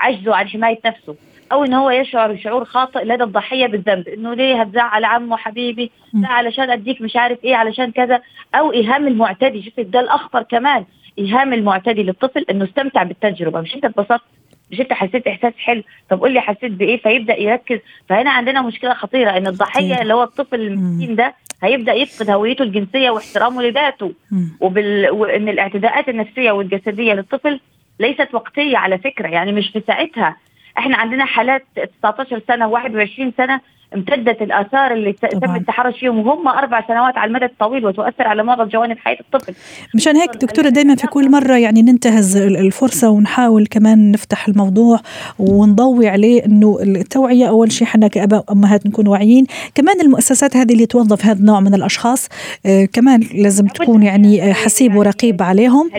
عجزه 0.00 0.34
عن 0.34 0.48
حماية 0.48 0.78
نفسه 0.86 1.16
أو 1.52 1.64
انه 1.64 1.84
هو 1.84 1.90
يشعر 1.90 2.32
بشعور 2.32 2.64
خاطئ 2.64 3.04
لدى 3.04 3.22
الضحية 3.24 3.66
بالذنب 3.66 4.08
إنه 4.08 4.34
ليه 4.34 4.60
هتزعل 4.62 5.04
عمه 5.04 5.36
حبيبي؟ 5.36 5.90
لا 6.12 6.28
علشان 6.28 6.70
أديك 6.70 7.00
مش 7.00 7.16
عارف 7.16 7.44
إيه 7.44 7.54
علشان 7.56 7.92
كذا. 7.92 8.20
أو 8.54 8.72
إيهام 8.72 9.08
المعتدي. 9.08 9.62
شوف 9.62 9.80
ده 9.80 10.00
الأخطر 10.00 10.42
كمان. 10.42 10.84
إيهام 11.18 11.52
المعتدي 11.52 12.02
للطفل 12.02 12.44
إنه 12.50 12.64
استمتع 12.64 13.02
بالتجربة. 13.02 13.60
مش 13.60 13.74
أنت 13.74 13.84
اتبسطت؟ 13.84 14.22
مش 14.70 14.80
انت 14.80 14.92
حسيت 14.92 15.26
إحساس 15.26 15.52
حلو. 15.58 15.82
طب 16.10 16.20
قول 16.20 16.32
لي 16.32 16.40
حسيت 16.40 16.72
بإيه؟ 16.72 17.02
فيبدأ 17.02 17.40
يركز. 17.40 17.78
فهنا 18.08 18.30
عندنا 18.30 18.62
مشكلة 18.62 18.94
خطيرة 18.94 19.30
إن 19.30 19.46
الضحية 19.46 20.02
اللي 20.02 20.14
هو 20.14 20.22
الطفل 20.22 20.60
المسكين 20.60 21.16
ده 21.16 21.34
هيبدأ 21.62 21.92
يفقد 21.92 22.30
هويته 22.30 22.62
الجنسية 22.62 23.10
واحترامه 23.10 23.62
لذاته. 23.62 24.12
وبال... 24.60 25.10
وإن 25.10 25.48
الاعتداءات 25.48 26.08
النفسية 26.08 26.52
والجسدية 26.52 27.12
للطفل 27.12 27.60
ليست 28.00 28.28
وقتية 28.32 28.76
على 28.76 28.98
فكرة. 28.98 29.28
يعني 29.28 29.52
مش 29.52 29.68
في 29.68 29.82
ساعتها. 29.86 30.36
إحنا 30.78 30.96
عندنا 30.96 31.24
حالات 31.24 31.64
19 32.02 32.40
سنة 32.48 32.72
و21 32.74 33.36
سنة 33.36 33.60
امتدت 33.94 34.42
الآثار 34.42 34.92
اللي 34.92 35.12
تم 35.12 35.56
التحرش 35.56 36.00
فيهم 36.00 36.18
وهم 36.26 36.48
أربع 36.48 36.86
سنوات 36.88 37.18
على 37.18 37.28
المدى 37.28 37.44
الطويل 37.44 37.86
وتؤثر 37.86 38.28
على 38.28 38.42
معظم 38.42 38.64
جوانب 38.64 38.98
حياة 38.98 39.16
الطفل. 39.20 39.54
مشان 39.94 40.16
هيك 40.16 40.30
دكتورة 40.30 40.68
دائما 40.68 40.94
في 40.94 41.06
كل 41.06 41.30
مرة 41.30 41.56
يعني 41.56 41.82
ننتهز 41.82 42.36
الفرصة 42.36 43.10
ونحاول 43.10 43.66
كمان 43.66 44.12
نفتح 44.12 44.48
الموضوع 44.48 45.00
ونضوي 45.38 46.08
عليه 46.08 46.44
إنه 46.46 46.78
التوعية 46.82 47.48
أول 47.48 47.72
شيء 47.72 47.86
إحنا 47.88 48.08
كأباء 48.08 48.44
وأمهات 48.48 48.86
نكون 48.86 49.06
واعيين، 49.06 49.46
كمان 49.74 50.00
المؤسسات 50.00 50.56
هذه 50.56 50.72
اللي 50.72 50.86
توظف 50.86 51.24
هذا 51.24 51.38
النوع 51.38 51.60
من 51.60 51.74
الأشخاص 51.74 52.28
آه 52.66 52.84
كمان 52.92 53.20
لازم 53.34 53.66
تكون 53.66 54.02
يعني 54.02 54.54
حسيب 54.54 54.96
ورقيب 54.96 55.42
عليهم. 55.42 55.90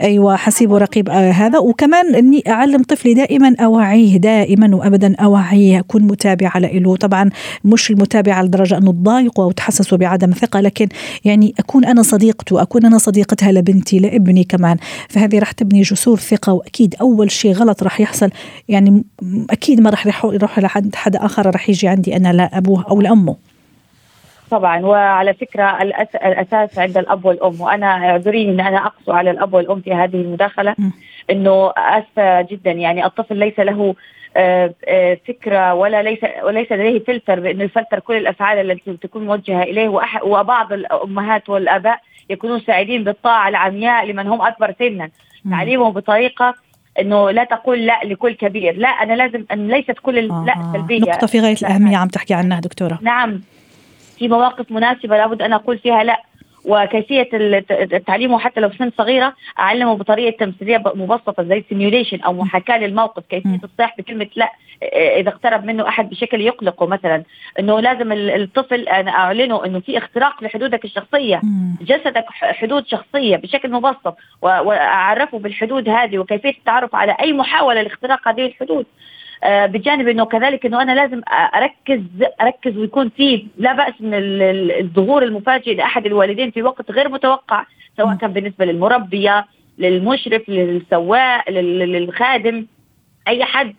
أيوه 0.00 0.36
حسيب 0.36 0.70
ورقيب 0.70 1.08
آه 1.08 1.30
هذا. 1.30 1.58
وكمان 1.58 2.14
إني 2.14 2.42
أعلم 2.48 2.82
طفلي 2.82 3.14
دائما 3.14 3.54
اوعيه 3.60 4.16
دائما 4.16 4.76
وابدا 4.76 5.14
اوعيه 5.16 5.78
اكون 5.78 6.02
متابعه 6.02 6.58
له 6.58 6.96
طبعا 6.96 7.30
مش 7.64 7.90
المتابعه 7.90 8.42
لدرجة 8.42 8.78
أنه 8.78 8.92
تضايقه 8.92 9.42
أو 9.42 9.50
تحسسه 9.50 9.96
بعدم 9.96 10.30
ثقة 10.30 10.60
لكن 10.60 10.88
يعني 11.24 11.54
أكون 11.58 11.84
أنا 11.84 12.02
صديقته 12.02 12.62
اكون 12.62 12.86
أنا 12.86 12.98
صديقتها 12.98 13.52
لبنتي 13.52 13.98
لابني 13.98 14.44
كمان. 14.44 14.76
فهذه 15.08 15.38
راح 15.38 15.52
تبني 15.52 15.82
جسور 15.82 16.18
ثقة 16.18 16.52
وأكيد 16.52 16.94
أول 17.00 17.30
شيء 17.30 17.52
غلط 17.52 17.82
راح 17.82 18.00
يحصل. 18.00 18.30
يعني 18.68 19.04
أكيد 19.50 19.80
ما 19.80 19.90
راح 19.90 20.24
يروح 20.24 20.58
لحد 20.58 20.94
حد 20.94 21.16
آخر 21.16 21.46
راح 21.46 21.68
يجي 21.68 21.88
عندي 21.88 22.16
أنا 22.16 22.32
لابوه 22.32 22.84
أو 22.90 23.00
لأمه. 23.00 23.47
طبعا. 24.50 24.86
وعلى 24.86 25.34
فكرة 25.34 25.82
الأساس 26.24 26.78
عند 26.78 26.98
الأب 26.98 27.24
والأم 27.24 27.60
وأنا 27.60 27.86
أعذريني 27.86 28.52
إن 28.52 28.60
أنا 28.60 28.86
اقسو 28.86 29.12
على 29.12 29.30
الأب 29.30 29.54
والأم 29.54 29.80
في 29.80 29.94
هذه 29.94 30.16
المداخلة 30.16 30.76
إنه 31.30 31.72
اسفه 31.76 32.42
جدا. 32.42 32.70
يعني 32.70 33.06
الطفل 33.06 33.36
ليس 33.36 33.60
له 33.60 33.94
آه، 34.36 34.74
آه، 34.88 35.18
فكرة 35.28 35.74
ولا 35.74 36.02
ليس 36.02 36.18
وليس 36.42 36.72
لديه 36.72 36.98
فلتر 36.98 37.40
بانه 37.40 37.64
يفلتر 37.64 37.98
كل 38.00 38.16
الأفعال 38.16 38.70
التي 38.70 38.96
تكون 38.96 39.26
موجهة 39.26 39.62
إليه. 39.62 39.88
وبعض 40.22 40.72
الأمهات 40.72 41.48
والآباء 41.48 42.00
يكونون 42.30 42.60
سعيدين 42.60 43.04
بالطاعة 43.04 43.48
العمياء 43.48 44.06
لمن 44.06 44.26
هم 44.26 44.42
أكبر 44.42 44.74
سنا. 44.78 45.10
تعليمه 45.50 45.90
بطريقة 45.90 46.54
إنه 47.00 47.30
لا 47.30 47.44
تقول 47.44 47.86
لا 47.86 48.00
لكل 48.04 48.32
كبير. 48.32 48.76
لا 48.76 48.88
أنا 48.88 49.12
لازم 49.12 49.44
أن 49.52 49.68
ليست 49.68 49.98
كل 50.02 50.30
آه 50.30 50.44
لا 50.46 50.52
آه. 50.52 50.72
سلبيه 50.72 51.00
نقطة 51.00 51.26
في 51.26 51.40
غاية 51.40 51.56
الأهمية 51.62 51.96
عم 51.96 52.08
تحكي 52.08 52.34
عنها 52.34 52.60
دكتورة. 52.60 52.98
نعم. 53.02 53.40
في 54.18 54.28
مواقف 54.28 54.70
مناسبة 54.72 55.16
لابد 55.16 55.42
أن 55.42 55.52
أقول 55.52 55.78
فيها 55.78 56.04
لا 56.04 56.22
وكيفية 56.64 57.28
الت- 57.32 57.72
التعليم 57.92 58.32
وحتى 58.32 58.60
لو 58.60 58.68
في 58.68 58.76
سن 58.76 58.90
صغيرة 58.98 59.34
أعلمه 59.58 59.94
بطريقة 59.94 60.36
تمثيلية 60.44 60.82
مبسطة 60.94 61.42
زي 61.42 61.64
simulation 61.68 62.20
أو 62.20 62.32
محاكاة 62.32 62.78
للموقف 62.78 63.22
كيفية. 63.30 63.48
الصياح 63.64 63.94
بكلمة 63.98 64.26
لا 64.36 64.52
إذا 65.16 65.28
اقترب 65.28 65.64
منه 65.64 65.88
أحد 65.88 66.10
بشكل 66.10 66.40
يقلقه 66.40 66.86
مثلا 66.86 67.22
إنه 67.58 67.80
لازم 67.80 68.12
ال- 68.12 68.42
الطفل 68.42 68.88
أنا 68.88 69.10
أعلنه 69.10 69.64
إنه 69.64 69.80
في 69.80 69.98
اختراق 69.98 70.44
لحدودك 70.44 70.84
الشخصية. 70.84 71.40
جسدك 71.82 72.24
حدود 72.30 72.86
شخصية 72.86 73.36
بشكل 73.36 73.70
مبسط 73.70 74.16
وأعرفه 74.42 75.38
بالحدود 75.38 75.88
هذه 75.88 76.18
وكيفية 76.18 76.50
التعرف 76.50 76.94
على 76.94 77.16
أي 77.20 77.32
محاولة 77.32 77.82
لاختراق 77.82 78.28
هذه 78.28 78.46
الحدود 78.46 78.86
بجانب 79.44 80.08
إنه 80.08 80.24
كذلك 80.24 80.66
إنه 80.66 80.82
أنا 80.82 80.92
لازم 80.92 81.20
أركز 81.54 82.00
أركز 82.40 82.76
ويكون 82.76 83.08
في 83.08 83.46
لا 83.58 83.72
بأس 83.72 83.94
من 84.00 84.14
ال- 84.14 84.42
ال- 84.42 84.80
الظهور 84.80 85.22
المفاجئ 85.22 85.74
لأحد 85.74 86.06
الوالدين 86.06 86.50
في 86.50 86.62
وقت 86.62 86.90
غير 86.90 87.08
متوقع 87.08 87.64
سواء 87.96 88.14
كان 88.16 88.32
بالنسبة 88.32 88.64
للمربية 88.64 89.46
للمشرف 89.78 90.48
للسواق 90.48 91.50
لل- 91.50 91.78
للخادم 91.92 92.66
أي 93.28 93.44
حد. 93.44 93.74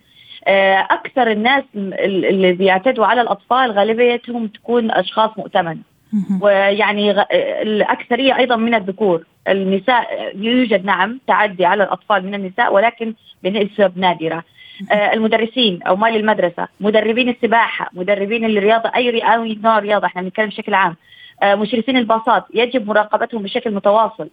آه، 0.46 0.86
أكثر 0.90 1.30
الناس 1.30 1.64
ال- 1.76 2.24
اللي 2.24 2.52
بيعتدوا 2.52 3.06
على 3.06 3.20
الأطفال 3.20 3.70
غالبيتهم 3.72 4.46
تكون 4.46 4.90
أشخاص 4.90 5.30
مؤتمن. 5.38 5.76
ويعني 6.40 7.10
الأكثرية 7.62 8.36
أيضا 8.38 8.56
من 8.56 8.74
الذكور. 8.74 9.24
النساء 9.48 10.32
يوجد 10.36 10.84
نعم 10.84 11.20
تعدي 11.26 11.64
على 11.64 11.84
الأطفال 11.84 12.26
من 12.26 12.34
النساء 12.34 12.74
ولكن 12.74 13.14
بنسب 13.42 13.98
نادرة. 13.98 14.36
آه، 14.36 14.44
المدرسين 14.92 15.82
أو 15.82 15.96
مال 15.96 16.16
المدرسة 16.16 16.68
مدربين 16.80 17.28
السباحة 17.28 17.90
مدربين 17.92 18.44
الرياضة 18.44 18.92
أي 18.96 19.10
ري- 19.10 19.22
أي 19.32 19.58
نوع 19.64 19.78
رياضة 19.78 20.06
إحنا 20.06 20.22
بنتكلم 20.22 20.46
بشكل 20.46 20.74
عام. 20.74 20.96
آه، 21.42 21.54
مشرفين 21.54 21.96
الباصات 21.96 22.44
يجب 22.54 22.86
مراقبتهم 22.88 23.42
بشكل 23.42 23.70
متواصل. 23.74 24.28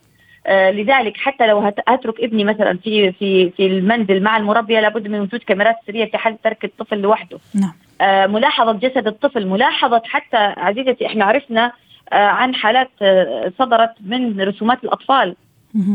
آه، 0.47 0.71
لذلك 0.71 1.17
حتى 1.17 1.47
لو 1.47 1.59
هت- 1.59 1.89
هترك 1.89 2.19
ابني 2.21 2.43
مثلا 2.43 2.77
في 2.77 3.11
في 3.11 3.49
في 3.49 3.65
المنزل 3.65 4.23
مع 4.23 4.37
المربيه 4.37 4.79
لابد 4.79 5.07
من 5.07 5.19
وجود 5.19 5.39
كاميرات 5.43 5.75
سرية 5.87 6.05
في 6.05 6.17
حال 6.17 6.41
ترك 6.41 6.65
الطفل 6.65 6.97
لوحده. 6.97 7.37
نعم. 7.55 7.73
آه، 8.01 8.27
ملاحظة 8.27 8.71
جسد 8.71 9.07
الطفل 9.07 9.47
ملاحظة 9.47 10.01
حتى 10.05 10.37
عزيزتي 10.37 11.05
إحنا 11.05 11.25
عرفنا 11.25 11.71
آه، 12.13 12.15
عن 12.15 12.55
حالات 12.55 12.89
آه، 13.01 13.51
صدرت 13.59 13.91
من 14.05 14.41
رسومات. 14.41 14.79
حد- 14.85 15.35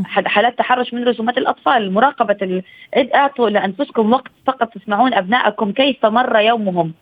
حالات 0.06 0.58
تحرش 0.58 0.94
من 0.94 1.08
رسومات 1.08 1.38
الأطفال 1.38 1.92
مراقبة 1.92 2.36
ال... 2.42 2.62
إد- 2.96 3.14
أعطوا 3.14 3.50
لأنفسكم 3.50 4.12
وقت 4.12 4.30
فقط 4.46 4.68
تسمعون 4.68 5.14
أبنائكم 5.14 5.72
كيف 5.72 6.06
مر 6.06 6.38
يومهم. 6.40 6.92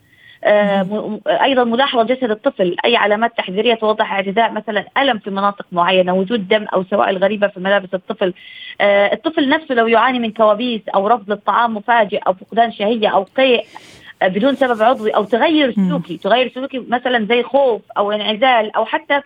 آه، 0.44 1.20
أيضا 1.26 1.64
ملاحظة 1.64 2.02
جسد 2.02 2.30
الطفل 2.30 2.76
أي 2.84 2.96
علامات 2.96 3.36
تحذيرية 3.38 3.74
توضح 3.74 4.12
اعتداء 4.12 4.52
مثلا 4.52 4.84
ألم 4.98 5.18
في 5.18 5.30
مناطق 5.30 5.66
معينة 5.72 6.14
وجود 6.14 6.48
دم 6.48 6.64
أو 6.64 6.84
سوائل 6.84 7.18
غريبة 7.18 7.48
في 7.48 7.60
ملابس 7.60 7.94
الطفل. 7.94 8.34
آه، 8.80 9.12
الطفل 9.14 9.48
نفسه 9.48 9.74
لو 9.74 9.86
يعاني 9.86 10.18
من 10.18 10.32
كوابيس 10.32 10.80
أو 10.94 11.08
رفض 11.08 11.30
للطعام 11.30 11.76
مفاجئ 11.76 12.18
أو 12.26 12.32
فقدان 12.32 12.72
شهية 12.72 13.08
أو 13.08 13.22
قيء 13.36 13.64
آه، 14.22 14.28
بدون 14.28 14.54
سبب 14.54 14.82
عضوي 14.82 15.10
أو 15.10 15.24
تغير. 15.24 15.72
سلوكي 15.72 16.16
تغير 16.16 16.52
سلوكي 16.54 16.78
مثلا 16.88 17.26
زي 17.26 17.42
خوف 17.42 17.82
أو 17.98 18.12
انعزال 18.12 18.76
أو 18.76 18.84
حتى 18.84 19.20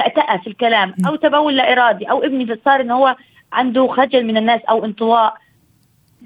تأتأة 0.00 0.36
في 0.36 0.46
الكلام 0.46 0.94
أو 1.06 1.16
تبول 1.16 1.56
لا 1.56 1.72
إرادي 1.72 2.04
أو 2.10 2.24
ابني 2.24 2.58
صار 2.64 2.80
إنه 2.80 2.94
هو 2.94 3.16
عنده 3.52 3.86
خجل 3.86 4.26
من 4.26 4.36
الناس 4.36 4.60
أو 4.60 4.84
انطواء. 4.84 5.34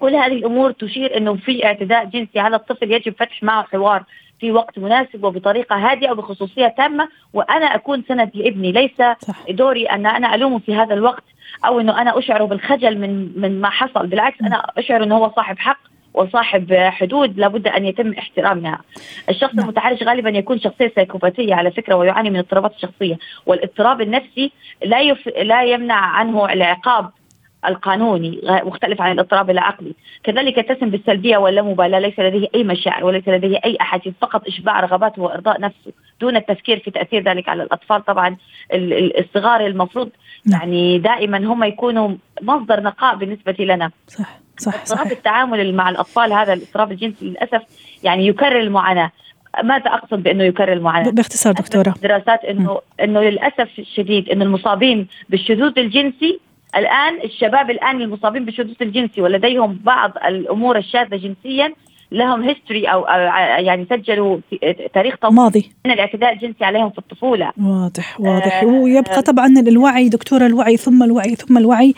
كل 0.00 0.14
هذه 0.14 0.32
الأمور 0.32 0.72
تشير 0.72 1.16
إنه 1.16 1.34
في 1.34 1.64
اعتداء 1.64 2.04
جنسي. 2.04 2.38
على 2.38 2.56
الطفل 2.56 2.92
يجب 2.92 3.14
فتح 3.18 3.42
معه 3.42 3.62
حوار 3.62 4.04
في 4.40 4.52
وقت 4.52 4.78
مناسب 4.78 5.24
وبطريقة 5.24 5.76
هادئة 5.76 6.10
وبخصوصية 6.10 6.66
تامة 6.66 7.08
وأنا 7.32 7.66
أكون 7.74 8.04
سند 8.08 8.30
لابني. 8.34 8.72
ليس 8.72 8.96
صح. 8.96 9.50
دوري 9.50 9.86
أن 9.86 10.06
أنا 10.06 10.34
ألومه 10.34 10.58
في 10.58 10.74
هذا 10.76 10.94
الوقت 10.94 11.24
أو 11.66 11.80
إنه 11.80 12.00
أنا 12.00 12.18
اشعره 12.18 12.44
بالخجل 12.44 12.98
من 12.98 13.40
من 13.40 13.60
ما 13.60 13.70
حصل. 13.70 14.06
بالعكس 14.06 14.40
أنا 14.40 14.66
أشعر 14.78 15.02
إنه 15.02 15.16
هو 15.16 15.32
صاحب 15.36 15.58
حق. 15.58 15.93
وصاحب 16.14 16.74
حدود 16.74 17.38
لابد 17.38 17.68
أن 17.68 17.84
يتم 17.84 18.12
احترامها. 18.12 18.80
الشخص 19.28 19.54
نعم. 19.54 19.64
المتحرش 19.64 20.02
غالبا 20.02 20.30
يكون 20.30 20.60
شخصية 20.60 20.92
سيكوباتيه 20.94 21.54
على 21.54 21.70
فكرة 21.70 21.94
ويعاني 21.94 22.30
من 22.30 22.36
اضطرابات 22.38 22.74
الشخصيه، 22.74 23.18
والاضطراب 23.46 24.00
النفسي 24.00 24.52
لا 24.84 25.00
يف... 25.00 25.28
لا 25.42 25.62
يمنع 25.64 25.94
عنه 25.94 26.52
العقاب 26.52 27.10
القانوني 27.68 28.40
مختلف 28.44 29.00
عن 29.00 29.12
الاضطراب 29.12 29.50
العقلي 29.50 29.92
كذلك 30.24 30.58
يتسم 30.58 30.90
بالسلبية 30.90 31.36
واللامبالاة 31.36 31.98
ليس 31.98 32.18
لديه 32.18 32.48
أي 32.54 32.64
مشاعر 32.64 33.04
وليس 33.04 33.28
لديه 33.28 33.60
أي 33.64 33.76
أحاسيس 33.80 34.12
فقط 34.20 34.46
إشباع 34.46 34.80
رغباته 34.80 35.22
وإرضاء 35.22 35.60
نفسه 35.60 35.92
دون 36.20 36.36
التفكير 36.36 36.78
في 36.78 36.90
تأثير 36.90 37.22
ذلك 37.22 37.48
على 37.48 37.62
الأطفال 37.62 38.04
طبعا 38.04 38.36
ال- 38.72 38.92
ال- 38.92 39.18
الصغار 39.24 39.66
المفروض 39.66 40.10
نعم. 40.46 40.60
يعني 40.60 40.98
دائما 40.98 41.38
هم 41.38 41.64
يكونوا 41.64 42.16
مصدر 42.42 42.80
نقاء 42.82 43.16
بالنسبة 43.16 43.56
لنا 43.58 43.90
صح 44.08 44.38
صح 44.58 44.74
اضطراب 44.74 45.12
التعامل 45.12 45.74
مع 45.74 45.90
الأطفال 45.90 46.32
هذا 46.32 46.52
الاضطراب 46.52 46.92
الجنسي 46.92 47.24
للأسف 47.24 47.62
يعني 48.02 48.26
يكرر 48.26 48.60
المعاناة. 48.60 49.10
ماذا 49.64 49.90
أقصد 49.90 50.22
بأنه 50.22 50.44
يكرر 50.44 50.72
المعاناة؟ 50.72 51.10
ب- 51.10 51.14
باختصار 51.14 51.52
دكتورة. 51.52 51.94
دراسات 52.02 52.44
انه 52.44 52.80
إنه 53.02 53.20
للأسف 53.20 53.68
الشديد 53.78 54.28
إنه 54.28 54.44
المصابين 54.44 55.06
بالشذوذ 55.28 55.78
الجنسي 55.78 56.40
الآن 56.76 57.20
الشباب 57.24 57.70
الآن 57.70 58.00
المصابين 58.02 58.44
بالشذوذ 58.44 58.74
الجنسي 58.82 59.20
ولديهم 59.20 59.80
بعض 59.84 60.12
الأمور 60.26 60.78
الشاذة 60.78 61.16
جنسيا 61.16 61.72
لهم 62.14 62.42
هيستوري 62.42 62.84
أو 62.86 63.00
أو 63.00 63.18
يعني 63.64 63.86
سجلوا 63.90 64.38
تاريخ 64.94 65.16
طويل 65.22 65.34
ماضي. 65.34 65.70
من 65.86 65.92
الاعتداء 65.92 66.32
الجنسي 66.32 66.64
عليهم 66.64 66.90
في 66.90 66.98
الطفولة. 66.98 67.52
واضح 67.62 68.20
واضح. 68.20 68.62
آه، 68.62 68.66
ويبقى 68.66 69.22
طبعا 69.22 69.46
الوعي 69.46 70.08
دكتورة 70.08 70.46
الوعي 70.46 70.76
ثم 70.76 71.02
الوعي 71.02 71.34
ثم 71.34 71.58
الوعي 71.58 71.94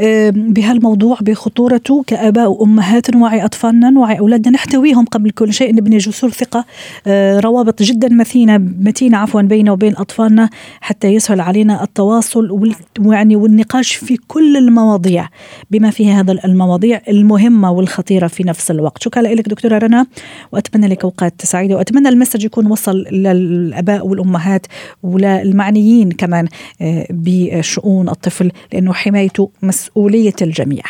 آه، 0.00 0.32
بهالموضوع 0.34 1.18
بخطورته 1.20 2.04
كآباء 2.06 2.50
وأمهات 2.50 3.10
نوعي 3.10 3.44
أطفالنا 3.44 3.90
نوعي 3.90 4.18
أولادنا. 4.18 4.52
نحتويهم 4.52 5.04
قبل 5.04 5.30
كل 5.30 5.52
شيء. 5.52 5.74
نبني 5.74 5.98
جسور 5.98 6.30
ثقة. 6.30 6.64
آه، 7.06 7.40
روابط 7.40 7.82
جدا 7.82 8.08
متينة 8.08 8.58
متينة 8.58 9.18
عفوا 9.18 9.42
بيننا 9.42 9.72
وبين 9.72 9.96
أطفالنا 9.96 10.50
حتى 10.80 11.08
يسهل 11.08 11.40
علينا 11.40 11.82
التواصل 11.82 12.72
ويعني 13.00 13.36
والنقاش 13.36 13.94
في 13.94 14.16
كل 14.16 14.56
المواضيع. 14.56 15.28
بما 15.70 15.90
فيها 15.90 16.20
هذا 16.20 16.32
المواضيع 16.44 17.00
المهمة 17.08 17.70
والخطيرة 17.70 18.26
في 18.26 18.44
نفس 18.44 18.70
الوقت. 18.70 19.02
شكرا 19.02 19.22
لك 19.22 19.45
دكتورة 19.48 19.78
رنا 19.78 20.06
وأتمنى 20.52 20.86
لك 20.86 21.04
أوقات 21.04 21.34
سعيدة 21.44 21.76
وأتمنى 21.76 22.08
المسج 22.08 22.44
يكون 22.44 22.66
وصل 22.66 22.96
للآباء 22.96 24.06
والأمهات 24.06 24.66
وللمعنيين 25.02 26.12
كمان 26.12 26.48
آه، 26.80 27.06
بشؤون 27.10 28.08
الطفل 28.08 28.52
لأنه 28.72 28.92
حمايته 28.92 29.50
مسؤولية 29.62 30.34
الجميع. 30.42 30.84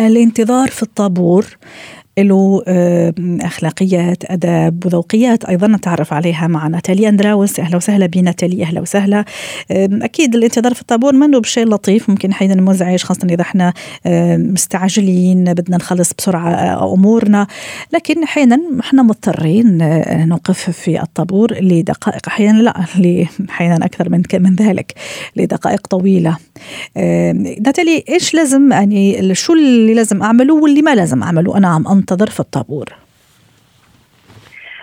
الانتظار 0.00 0.68
في 0.68 0.82
الطابور 0.82 1.46
له 2.18 2.62
أخلاقيات 3.42 4.30
آداب 4.30 4.86
وذوقيات 4.86 5.44
أيضا 5.44 5.66
نتعرف 5.66 6.12
عليها 6.12 6.46
مع 6.46 6.68
ناتاليا 6.68 7.08
أندراوس. 7.08 7.60
أهلا 7.60 7.76
وسهلا 7.76 8.06
بناتاليا 8.06 8.64
أهلا 8.64 8.80
وسهلا. 8.80 9.24
أكيد 9.70 10.34
الانتظار 10.34 10.74
في 10.74 10.80
الطابور 10.80 11.12
منه 11.14 11.40
بشيء 11.40 11.68
لطيف. 11.68 12.10
ممكن 12.10 12.30
أحيانا 12.30 12.62
مزعج 12.62 13.02
خاصة 13.02 13.28
إذا 13.30 13.40
إحنا 13.40 13.72
مستعجلين 14.36 15.44
بدنا 15.44 15.76
نخلص 15.76 16.12
بسرعة 16.18 16.50
آه، 16.50 16.94
أمورنا. 16.94 17.46
لكن 17.92 18.22
أحيانا 18.22 18.60
إحنا 18.80 19.02
مضطرين 19.02 19.82
آه، 19.82 20.24
نوقف 20.24 20.70
في 20.70 21.02
الطابور 21.02 21.54
لدقائق. 21.60 22.28
أحيانا 22.28 22.58
لا 22.58 22.80
أحيانا 23.50 23.84
أكثر 23.86 24.08
من 24.08 24.22
من 24.34 24.54
ذلك 24.54 24.94
لدقائق 25.36 25.86
طويلة. 25.86 26.36
ناتالي 26.96 28.04
إيش 28.08 28.34
لازم 28.34 28.72
يعني 28.72 29.34
شو 29.34 29.52
اللي 29.52 29.94
لازم 29.94 30.22
أعمله 30.22 30.54
واللي 30.54 30.82
ما 30.82 30.94
لازم 30.94 31.22
أعمله؟ 31.22 31.56
أنا 31.56 31.68
عم 31.68 32.01
انتظر 32.02 32.30
في 32.30 32.40
الطابور. 32.40 32.92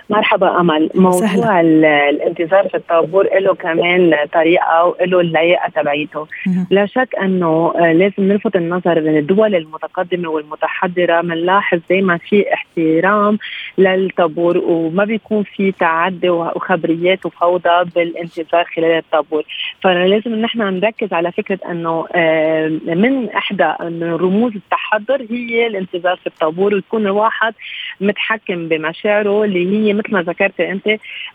مرحبا 0.10 0.60
أمل 0.60 0.90
موضوع 0.96 1.20
سهلا. 1.20 1.62
ال- 1.62 1.86
الانتظار 1.86 2.68
في 2.70 2.78
الطابور 2.78 3.28
له 3.40 3.54
كمان 3.56 4.16
طريقة 4.34 4.86
وله 5.02 5.20
اللياقة 5.22 5.70
تبعيته. 5.70 6.28
لا 6.72 6.86
شك 6.86 7.16
أنه 7.22 7.74
آه، 7.76 7.94
لازم 7.94 8.14
نلفت 8.24 8.56
النظر 8.56 9.02
من 9.02 9.18
الدول 9.18 9.56
المتقدمة 9.56 10.30
والمتحضرة 10.30 11.22
بنلاحظ 11.22 11.80
دائما 11.90 12.18
في 12.18 12.54
احترام 12.54 13.38
للطابور 13.78 14.58
وما 14.58 15.06
بيكون 15.06 15.44
في 15.44 15.72
تعدي 15.72 16.30
وخبريات 16.30 17.26
وفوضى 17.26 17.90
بالانتظار 17.96 18.64
خلال 18.76 18.98
الطابور 18.98 19.44
فلازم 19.82 20.34
ان 20.34 20.44
إحنا 20.46 20.70
نركز 20.70 21.14
على 21.14 21.32
فكرة 21.32 21.60
أنه 21.72 22.06
آه، 22.16 22.68
من 22.86 23.30
إحدى 23.30 23.74
من 23.82 24.14
رموز 24.14 24.56
التحضر 24.56 25.26
هي 25.30 25.68
الانتظار 25.68 26.16
في 26.16 26.28
الطابور 26.28 26.74
ويكون 26.74 27.06
الواحد 27.06 27.54
متحكم 28.02 28.68
بمشاعره 28.68 29.44
اللي 29.44 29.78
هي 29.78 29.94
مثل 29.94 30.14
ما 30.14 30.22
ذكرتي 30.22 30.72
أنت 30.72 30.88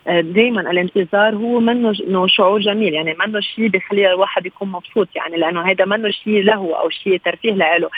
آه، 0.07 0.21
دائما 0.21 0.61
الانتظار 0.61 1.35
هو 1.35 1.59
منه 1.59 2.27
شعور 2.27 2.59
جميل 2.59 2.93
يعني 2.93 3.15
منه 3.25 3.39
شيء 3.39 3.67
بخلي 3.67 4.09
الواحد 4.13 4.45
يكون 4.45 4.71
مبسوط 4.71 5.07
يعني 5.15 5.37
لأنه 5.37 5.71
هذا 5.71 5.85
منه 5.85 6.09
شيء 6.09 6.43
له 6.43 6.79
أو 6.79 6.89
شيء 6.89 7.17
ترفيه 7.17 7.51
له 7.53 7.89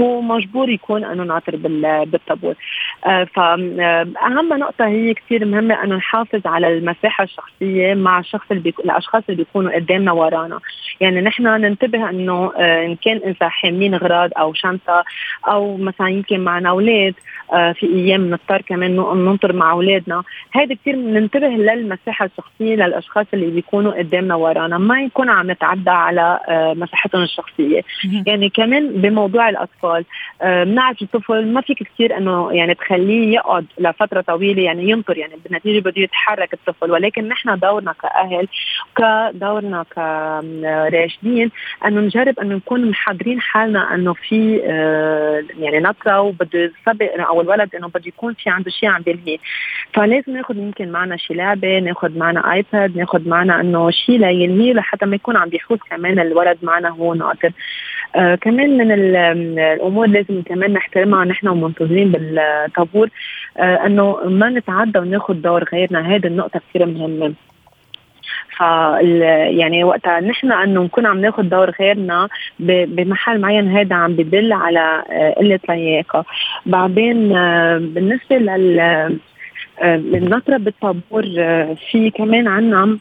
هو 0.00 0.20
مجبور 0.20 0.68
يكون 0.68 1.04
أنه 1.04 1.22
ناطر 1.22 1.56
بالطابور. 2.04 2.54
آه، 3.06 3.24
فاهم 3.24 3.80
نقطة 4.56 4.86
هي 4.86 5.14
كثير 5.14 5.44
مهمة 5.44 5.84
أنه 5.84 5.96
نحافظ 5.96 6.46
على 6.46 6.78
المساحة 6.78 7.24
الشخصية 7.24 7.94
مع 7.94 8.18
الشخص 8.18 8.46
اللي 8.50 8.62
بيكون 8.62 8.84
الأشخاص 8.84 9.22
اللي 9.28 9.44
بيكونوا 9.44 9.74
قدامنا 9.74 10.12
ورانا. 10.12 10.60
يعني 11.00 11.20
نحن 11.20 11.46
ننتبه 11.46 12.10
أنه 12.10 12.52
آه، 12.56 12.86
إن 12.86 12.96
كان 12.96 13.16
إذا 13.16 13.48
حاملين 13.48 13.94
اغراض 13.94 14.30
أو 14.38 14.54
شنطة 14.54 15.04
أو 15.48 15.76
مثلا 15.76 16.08
يمكن 16.08 16.40
معنا 16.40 16.68
أولاد 16.68 17.14
آه، 17.52 17.72
في 17.72 17.86
أيام 17.86 18.30
نضطر 18.30 18.62
كمان 18.62 18.96
ننطر 18.96 19.52
مع 19.52 19.70
أولادنا. 19.70 20.22
هذا 20.52 20.74
كثير 20.74 20.96
ننتبه 20.96 21.48
للمساحة 21.48 22.24
الشخصية 22.24 22.74
للأشخاص 22.74 23.26
اللي 23.34 23.46
بيكونوا 23.46 23.92
قدامنا 23.92 24.34
ورانا. 24.34 24.78
ما 24.78 25.02
يكون 25.02 25.30
عم 25.30 25.50
نتعدى 25.50 25.90
على 25.90 26.40
مساحتهم 26.76 27.22
الشخصية. 27.22 27.82
يعني 28.26 28.48
كمان 28.48 28.88
بموضوع 28.88 29.48
الأطفال 29.48 29.85
بنعرف 30.42 31.02
الطفل 31.02 31.46
ما 31.52 31.60
فيك 31.60 31.82
كثير 31.82 32.16
إنه 32.16 32.52
يعني 32.52 32.74
تخليه 32.74 33.34
يقعد 33.34 33.66
لفترة 33.78 34.20
طويلة 34.20 34.62
يعني 34.62 34.90
ينطر 34.90 35.18
يعني 35.18 35.34
بالنتيجة 35.44 35.80
بده 35.80 36.02
يتحرك 36.02 36.54
الطفل. 36.54 36.90
ولكن 36.90 37.28
نحن 37.28 37.58
دورنا 37.58 37.92
كأهل 37.92 38.48
كدورنا 38.96 39.84
كراشدين 39.94 41.50
إنه 41.86 42.00
نجرب 42.00 42.38
إنه 42.38 42.54
نكون 42.54 42.90
محضرين 42.90 43.40
حالنا 43.40 43.94
إنه 43.94 44.12
في 44.12 44.60
آه، 44.64 45.44
يعني 45.58 45.80
نطرة 45.80 46.20
وبده 46.20 46.58
يسبق 46.58 47.26
أو 47.28 47.40
الولد 47.40 47.74
إنه 47.74 47.88
بده 47.88 48.06
يكون 48.06 48.34
في 48.34 48.50
عنده 48.50 48.70
شيء 48.70 48.88
عم 48.88 49.02
بيلهي 49.02 49.38
فلازم 49.94 50.32
ناخذ 50.32 50.56
يمكن 50.56 50.92
معنا 50.92 51.16
شي 51.16 51.34
لعبة 51.34 51.78
ناخذ 51.78 52.18
معنا 52.18 52.52
ايباد 52.52 52.96
ناخذ 52.96 53.28
معنا 53.28 53.60
إنه 53.60 53.90
شيء 53.90 54.18
ليلهيه 54.18 54.72
لحتى 54.72 55.06
ما 55.06 55.16
يكون 55.16 55.36
عم 55.36 55.48
بيحوس 55.48 55.78
كمان 55.90 56.18
الولد 56.18 56.58
معنا 56.62 56.88
هو 56.88 57.14
ناطر. 57.14 57.52
آه 58.14 58.34
كمان 58.34 58.78
من 58.78 58.92
الأمور 59.58 60.06
لازم 60.06 60.42
كمان 60.42 60.72
نحترمها 60.72 61.24
نحن 61.24 61.48
ومنتظرين 61.48 62.12
بالطابور 62.12 63.08
آه 63.58 63.86
إنه 63.86 64.16
ما 64.24 64.50
نتعدى 64.50 64.98
وناخذ 64.98 65.34
دور 65.34 65.64
غيرنا. 65.64 66.14
هذه 66.14 66.26
النقطة 66.26 66.60
كثير 66.70 66.86
مهمة. 66.86 67.34
ف 68.56 68.60
يعني 69.58 69.84
وقتها 69.84 70.20
نحن 70.20 70.52
إنه 70.52 70.82
نكون 70.82 71.06
عم 71.06 71.20
ناخذ 71.20 71.42
دور 71.42 71.70
غيرنا 71.70 72.28
بمحل 72.60 73.40
معين 73.40 73.76
هذا 73.76 73.96
عم 73.96 74.12
بدل 74.12 74.52
على 74.52 75.02
آه، 75.10 75.34
قلة 75.38 75.60
لياقة. 75.68 76.24
بعدين 76.66 77.36
آه، 77.36 77.78
بالنسبة 77.78 78.36
لل 78.36 78.80
آه، 78.80 79.96
النطره 79.96 80.56
بالطابور 80.56 81.22
في 81.90 82.10
كمان 82.14 82.48
عنا 82.48 82.98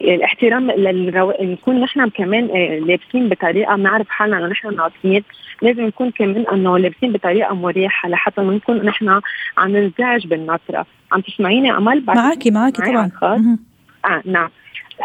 الاحترام 0.00 0.70
للرو... 0.70 1.32
نكون 1.40 1.80
نحن 1.80 2.08
كمان 2.08 2.46
لابسين 2.86 3.28
بطريقة 3.28 3.76
بنعرف 3.76 4.08
حالنا 4.08 4.38
إنه 4.38 4.46
نحن 4.46 4.76
ناطرين 4.76 5.24
لازم 5.62 5.82
نكون 5.86 6.10
كمان 6.10 6.44
إنه 6.52 6.78
لابسين 6.78 7.12
بطريقة 7.12 7.54
مريحة 7.54 8.08
لحتى 8.08 8.40
ما 8.40 8.54
نكون 8.54 8.76
نحن 8.86 9.20
عم 9.58 9.76
ننزعج 9.76 10.26
بالنطره 10.26 10.86
عم 11.12 11.20
تسمعيني 11.20 11.76
أمل؟ 11.76 12.04
معك 12.06 12.46
معك 12.46 12.76
طبعا. 12.76 13.10
آه 14.04 14.22
نعم. 14.24 14.48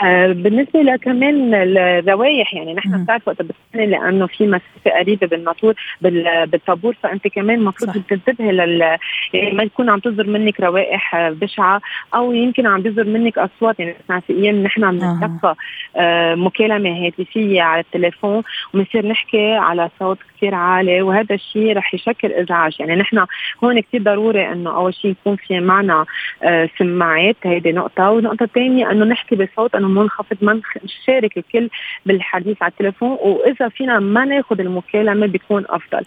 آه 0.03 0.27
بالنسبة 0.27 0.81
لكمان 0.81 1.53
الروايح 1.53 2.53
يعني 2.53 2.73
نحن 2.73 3.03
بتعرف 3.03 3.27
وقت 3.27 3.41
بتستني 3.41 3.85
لأنه 3.85 4.27
في 4.27 4.47
مسافة 4.47 4.91
قريبة 4.99 5.27
بالناطور 5.27 5.73
بالطابور 6.45 6.95
فأنت 7.03 7.27
كمان 7.27 7.57
المفروض 7.59 8.03
تنتبهي 8.09 8.51
لل 8.51 8.81
يعني 9.33 9.51
ما 9.51 9.63
يكون 9.63 9.89
عم 9.89 9.99
تصدر 9.99 10.27
منك 10.27 10.59
روائح 10.59 11.29
بشعة 11.29 11.81
أو 12.15 12.33
يمكن 12.33 12.67
عم 12.67 12.81
بيصدر 12.81 13.03
منك 13.03 13.37
أصوات 13.37 13.79
يعني 13.79 13.95
نحن 14.09 14.19
في 14.19 14.33
أيام 14.33 14.63
نحن 14.63 14.83
عم 14.83 14.95
نتلقى 14.95 15.55
آه 15.95 16.35
مكالمة 16.35 17.05
هاتفية 17.05 17.61
على 17.61 17.81
التليفون 17.81 18.43
وبنصير 18.73 19.07
نحكي 19.07 19.51
على 19.53 19.89
صوت 19.99 20.17
كثير 20.37 20.55
عالي 20.55 21.01
وهذا 21.01 21.35
الشيء 21.35 21.77
رح 21.77 21.93
يشكل 21.93 22.31
إزعاج. 22.31 22.75
يعني 22.79 22.95
نحن 22.95 23.25
هون 23.63 23.79
كثير 23.79 24.01
ضروري 24.01 24.51
إنه 24.51 24.75
أول 24.75 24.93
شيء 24.93 25.11
يكون 25.11 25.35
في 25.35 25.59
معنا 25.59 26.05
آه 26.43 26.69
سماعات 26.79 27.35
هيدي 27.43 27.71
نقطة. 27.71 28.09
والنقطه 28.09 28.43
الثانية 28.43 28.91
إنه 28.91 29.05
نحكي 29.05 29.35
بصوت 29.35 29.75
أنه 29.79 29.87
منخفض 29.87 30.37
ما 30.41 30.61
نشارك 30.83 31.37
الكل 31.37 31.69
بالحديث 32.05 32.57
على 32.61 32.71
التليفون 32.71 33.09
وإذا 33.09 33.69
فينا 33.69 33.99
ما 33.99 34.25
ناخذ 34.25 34.59
المكالمة 34.59 35.27
بيكون 35.27 35.65
أفضل. 35.69 36.05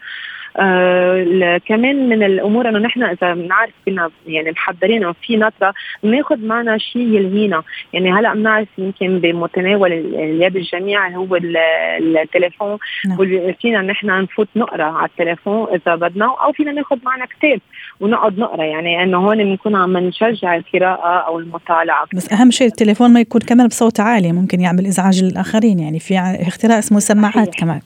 آه 0.56 1.60
كمان 1.66 2.08
من 2.08 2.22
الأمور 2.22 2.68
إنه 2.68 2.78
نحن 2.78 3.02
إذا 3.02 3.34
بنعرف 3.34 3.70
كنا 3.86 4.10
يعني 4.26 4.50
محضرين 4.50 5.02
إنه 5.02 5.14
في 5.26 5.36
نطره 5.36 5.74
بناخذ 6.02 6.46
معنا 6.46 6.78
شيء 6.78 7.02
يلهينا. 7.02 7.62
يعني 7.92 8.12
هلأ 8.12 8.34
بنعرف 8.34 8.68
يمكن 8.78 9.18
بمتناول 9.18 9.92
اليد 9.92 10.56
الجميع 10.56 11.08
هو 11.08 11.36
التليفون. 11.36 12.78
نعم. 13.08 13.52
فينا 13.60 13.82
نحن 13.82 14.06
نفوت 14.06 14.48
نقرأ 14.56 14.84
على 14.84 15.08
التليفون 15.08 15.66
إذا 15.74 15.94
بدنا 15.94 16.24
أو 16.24 16.52
فينا 16.52 16.72
ناخذ 16.72 16.96
معنا 17.04 17.26
كتاب 17.26 17.60
ونقعد 18.00 18.38
نقرأ. 18.38 18.64
يعني 18.64 19.02
إنه 19.02 19.18
هون 19.18 19.44
بنكون 19.44 19.76
عم 19.76 19.96
نشجع 19.96 20.56
القراءة 20.56 21.26
أو 21.26 21.38
المطالعة. 21.38 22.06
بس 22.14 22.32
أهم 22.32 22.50
شيء 22.50 22.66
التليفون 22.66 23.12
ما 23.12 23.20
يكون 23.20 23.40
كمان 23.40 23.66
بصوت 23.66 24.00
عالي 24.00 24.32
ممكن 24.32 24.60
يعمل 24.60 24.86
إزعاج 24.86 25.24
للآخرين. 25.24 25.78
يعني 25.78 25.98
في 25.98 26.18
اختراع 26.48 26.78
اسمه 26.78 26.98
سماعات 26.98 27.54
كمان. 27.54 27.80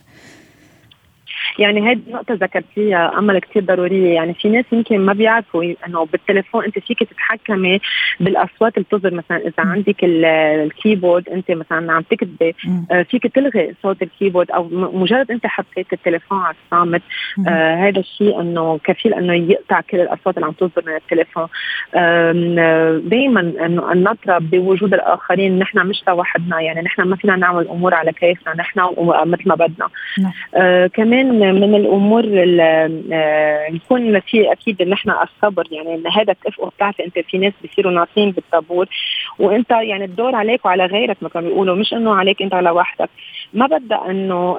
يعني 1.59 1.81
هذه 1.81 1.99
النقطة 2.07 2.35
ذكرتيها 2.35 3.19
أمل 3.19 3.39
كثير 3.39 3.63
ضرورية. 3.63 4.15
يعني 4.15 4.35
في 4.35 4.49
ناس 4.49 4.65
يمكن 4.73 4.99
ما 4.99 5.13
بيعرفوا 5.13 5.65
إنه 5.87 6.07
بالتليفون 6.07 6.65
أنت 6.65 6.79
فيك 6.79 6.99
تتحكمي 6.99 7.81
بالأصوات 8.21 8.77
اللي 8.77 8.87
بتصدر. 8.91 9.15
مثلا 9.15 9.39
إذا 9.39 9.53
عندك 9.59 9.97
الكيبورد 10.03 11.29
أنت 11.29 11.51
مثلا 11.51 11.93
عم 11.93 12.03
تكتبي 12.03 12.55
آه، 12.91 13.03
فيك 13.03 13.27
تلغي 13.27 13.75
صوت 13.83 14.03
الكيبورد 14.03 14.51
أو 14.51 14.69
مجرد 14.73 15.31
أنت 15.31 15.47
حطيت 15.47 15.93
التليفون 15.93 16.39
على 16.39 16.55
الصامت. 16.65 17.03
آه 17.49 17.75
هذا 17.75 18.01
الشيء 18.01 18.41
إنه 18.41 18.79
كفيل 18.85 19.15
إنه 19.15 19.35
يقطع 19.35 19.81
كل 19.81 20.01
الأصوات 20.01 20.37
اللي 20.37 20.47
عم 20.47 20.53
تصدر 20.53 20.83
من 20.87 20.97
التليفون. 20.97 21.47
دائما 23.09 23.41
إنه 23.41 23.93
النطره 23.93 24.39
بوجود 24.39 24.95
الآخرين 24.95 25.59
نحن 25.59 25.79
مش 25.79 26.03
لوحدنا. 26.09 26.61
يعني 26.61 26.81
نحن 26.81 27.03
ما 27.03 27.17
فينا 27.17 27.37
نعمل 27.37 27.63
الأمور 27.63 27.95
على 27.95 28.13
كيفنا. 28.13 28.55
نحن 28.55 28.81
مثل 29.27 29.49
ما 29.49 29.55
بدنا. 29.55 29.89
نعم. 30.19 30.33
آه 30.55 30.87
كمان 30.87 31.46
من 31.53 31.75
الأمور 31.75 32.25
اللي 32.25 32.89
نكون 33.73 34.21
في 34.21 34.53
أكيد 34.53 34.83
إن 34.83 34.93
إحنا 34.93 35.23
الصبر 35.23 35.65
يعني 35.71 35.95
إن 35.95 36.07
هذا 36.07 36.33
اتفقوا 36.33 36.69
بتعرفي 36.71 37.05
أنت 37.05 37.19
في 37.19 37.39
ناس 37.39 37.53
بيصيروا 37.63 37.93
ناطين 37.93 38.31
بالطابور 38.31 38.87
وأنت 39.39 39.71
يعني 39.71 40.05
الدور 40.05 40.35
عليك 40.35 40.65
وعلى 40.65 40.87
غيرك 40.87 41.17
ما 41.21 41.29
كانوا 41.29 41.49
بيقولوا 41.49 41.77
مش 41.77 41.93
إنه 41.95 42.15
عليك 42.15 42.43
أنت 42.43 42.55
على 42.55 42.71
وحدك. 42.71 43.11
ما 43.55 43.67
بدها 43.67 44.11
إنه 44.11 44.59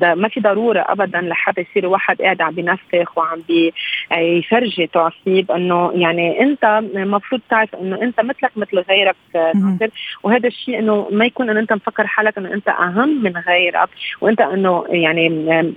ما 0.00 0.28
في 0.28 0.40
ضرورة 0.40 0.84
ابدا 0.88 1.20
لحتى 1.20 1.60
يصير 1.60 1.86
واحد 1.86 2.22
قاعد 2.22 2.42
عم 2.42 2.54
بينفخ 2.54 3.18
وعم 3.18 3.38
بيفرجي 3.48 4.86
تعصيب 4.86 5.50
إنه 5.50 5.92
يعني 5.94 6.40
أنت 6.40 6.64
المفروض 6.94 7.40
تعرف 7.50 7.74
إنه 7.74 8.02
أنت 8.02 8.20
مثلك 8.20 8.50
مثل 8.56 8.78
غيرك 8.78 9.16
ناصر 9.34 9.88
وهذا 10.22 10.48
الشيء 10.48 10.78
إنه 10.78 11.08
ما 11.10 11.24
يكون 11.24 11.50
إنه 11.50 11.60
أنت 11.60 11.72
مفكر 11.72 12.06
حالك 12.06 12.38
إنه 12.38 12.54
أنت 12.54 12.68
أهم 12.68 13.22
من 13.22 13.36
غيرك. 13.36 13.88
وأنت 14.20 14.40
إنه 14.40 14.84
يعني 14.88 15.28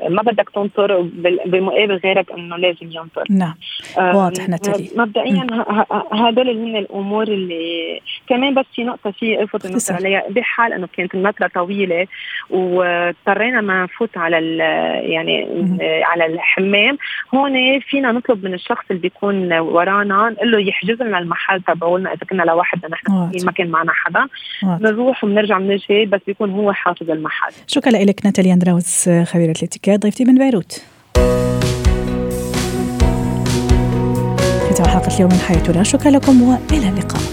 ما 0.10 0.22
بدك 0.22 0.50
تنطر 0.50 1.02
بمقابل 1.46 1.96
غيرك 1.96 2.32
إنه 2.32 2.58
لازم 2.58 2.92
ينطر. 2.92 3.24
نعم. 3.30 3.54
واضح 3.98 4.50
نتالي 4.50 4.90
مبدئيا 4.96 5.48
هدول 6.12 6.50
هن 6.50 6.76
الأمور 6.76 7.28
اللي 7.28 8.00
كمان 8.30 8.54
بس 8.54 8.66
في 8.76 8.84
نقطة 8.84 9.12
في 9.12 9.42
الفت 9.42 9.66
النظر 9.66 9.94
عليها 9.94 10.24
بحال 10.30 10.74
أنه 10.74 10.88
كانت 10.98 11.16
النطره 11.16 11.48
طويلة 11.48 12.08
واضطرينا 12.50 13.62
ما 13.62 13.84
نفوت 13.84 14.18
على 14.18 14.58
يعني 15.04 15.48
على 16.04 16.26
الحمام. 16.26 16.98
هون 17.36 17.80
فينا 17.80 18.12
نطلب 18.12 18.46
من 18.46 18.54
الشخص 18.54 18.86
اللي 18.92 19.02
بيكون 19.02 19.54
ورانا 19.54 20.30
نقول 20.30 20.52
له 20.52 20.60
يحجز 20.60 21.02
لنا 21.02 21.20
المحل 21.20 21.62
تبعولنا 21.62 22.14
إذا 22.14 22.26
كنا 22.30 22.44
لوحدنا 22.44 22.90
نحن 22.92 23.32
ما 23.46 23.52
كان 23.52 23.68
معنا 23.68 23.92
حدا. 23.92 24.28
بنروح 24.64 25.24
وبنرجع 25.24 25.58
بنجي 25.58 26.06
بس 26.06 26.22
بيكون 26.28 26.52
هو 26.52 26.74
حافظ 26.74 27.12
المحل. 27.12 27.54
شكرا 27.68 27.92
لك 27.92 28.26
ناتاليا 28.26 28.54
أندراوس 28.54 29.10
خبيرة 29.10 29.54
الاتيكيت 29.62 30.02
ضيفتي 30.02 30.26
من 30.26 30.38
بيروت. 30.38 30.86
ختام 34.70 34.88
حلقة 34.88 35.16
اليوم 35.16 35.32
من 35.32 35.40
حياتنا. 35.48 35.84
شكرا 35.84 36.12
لكم 36.12 36.42
وإلى 36.42 36.90
اللقاء. 36.90 37.33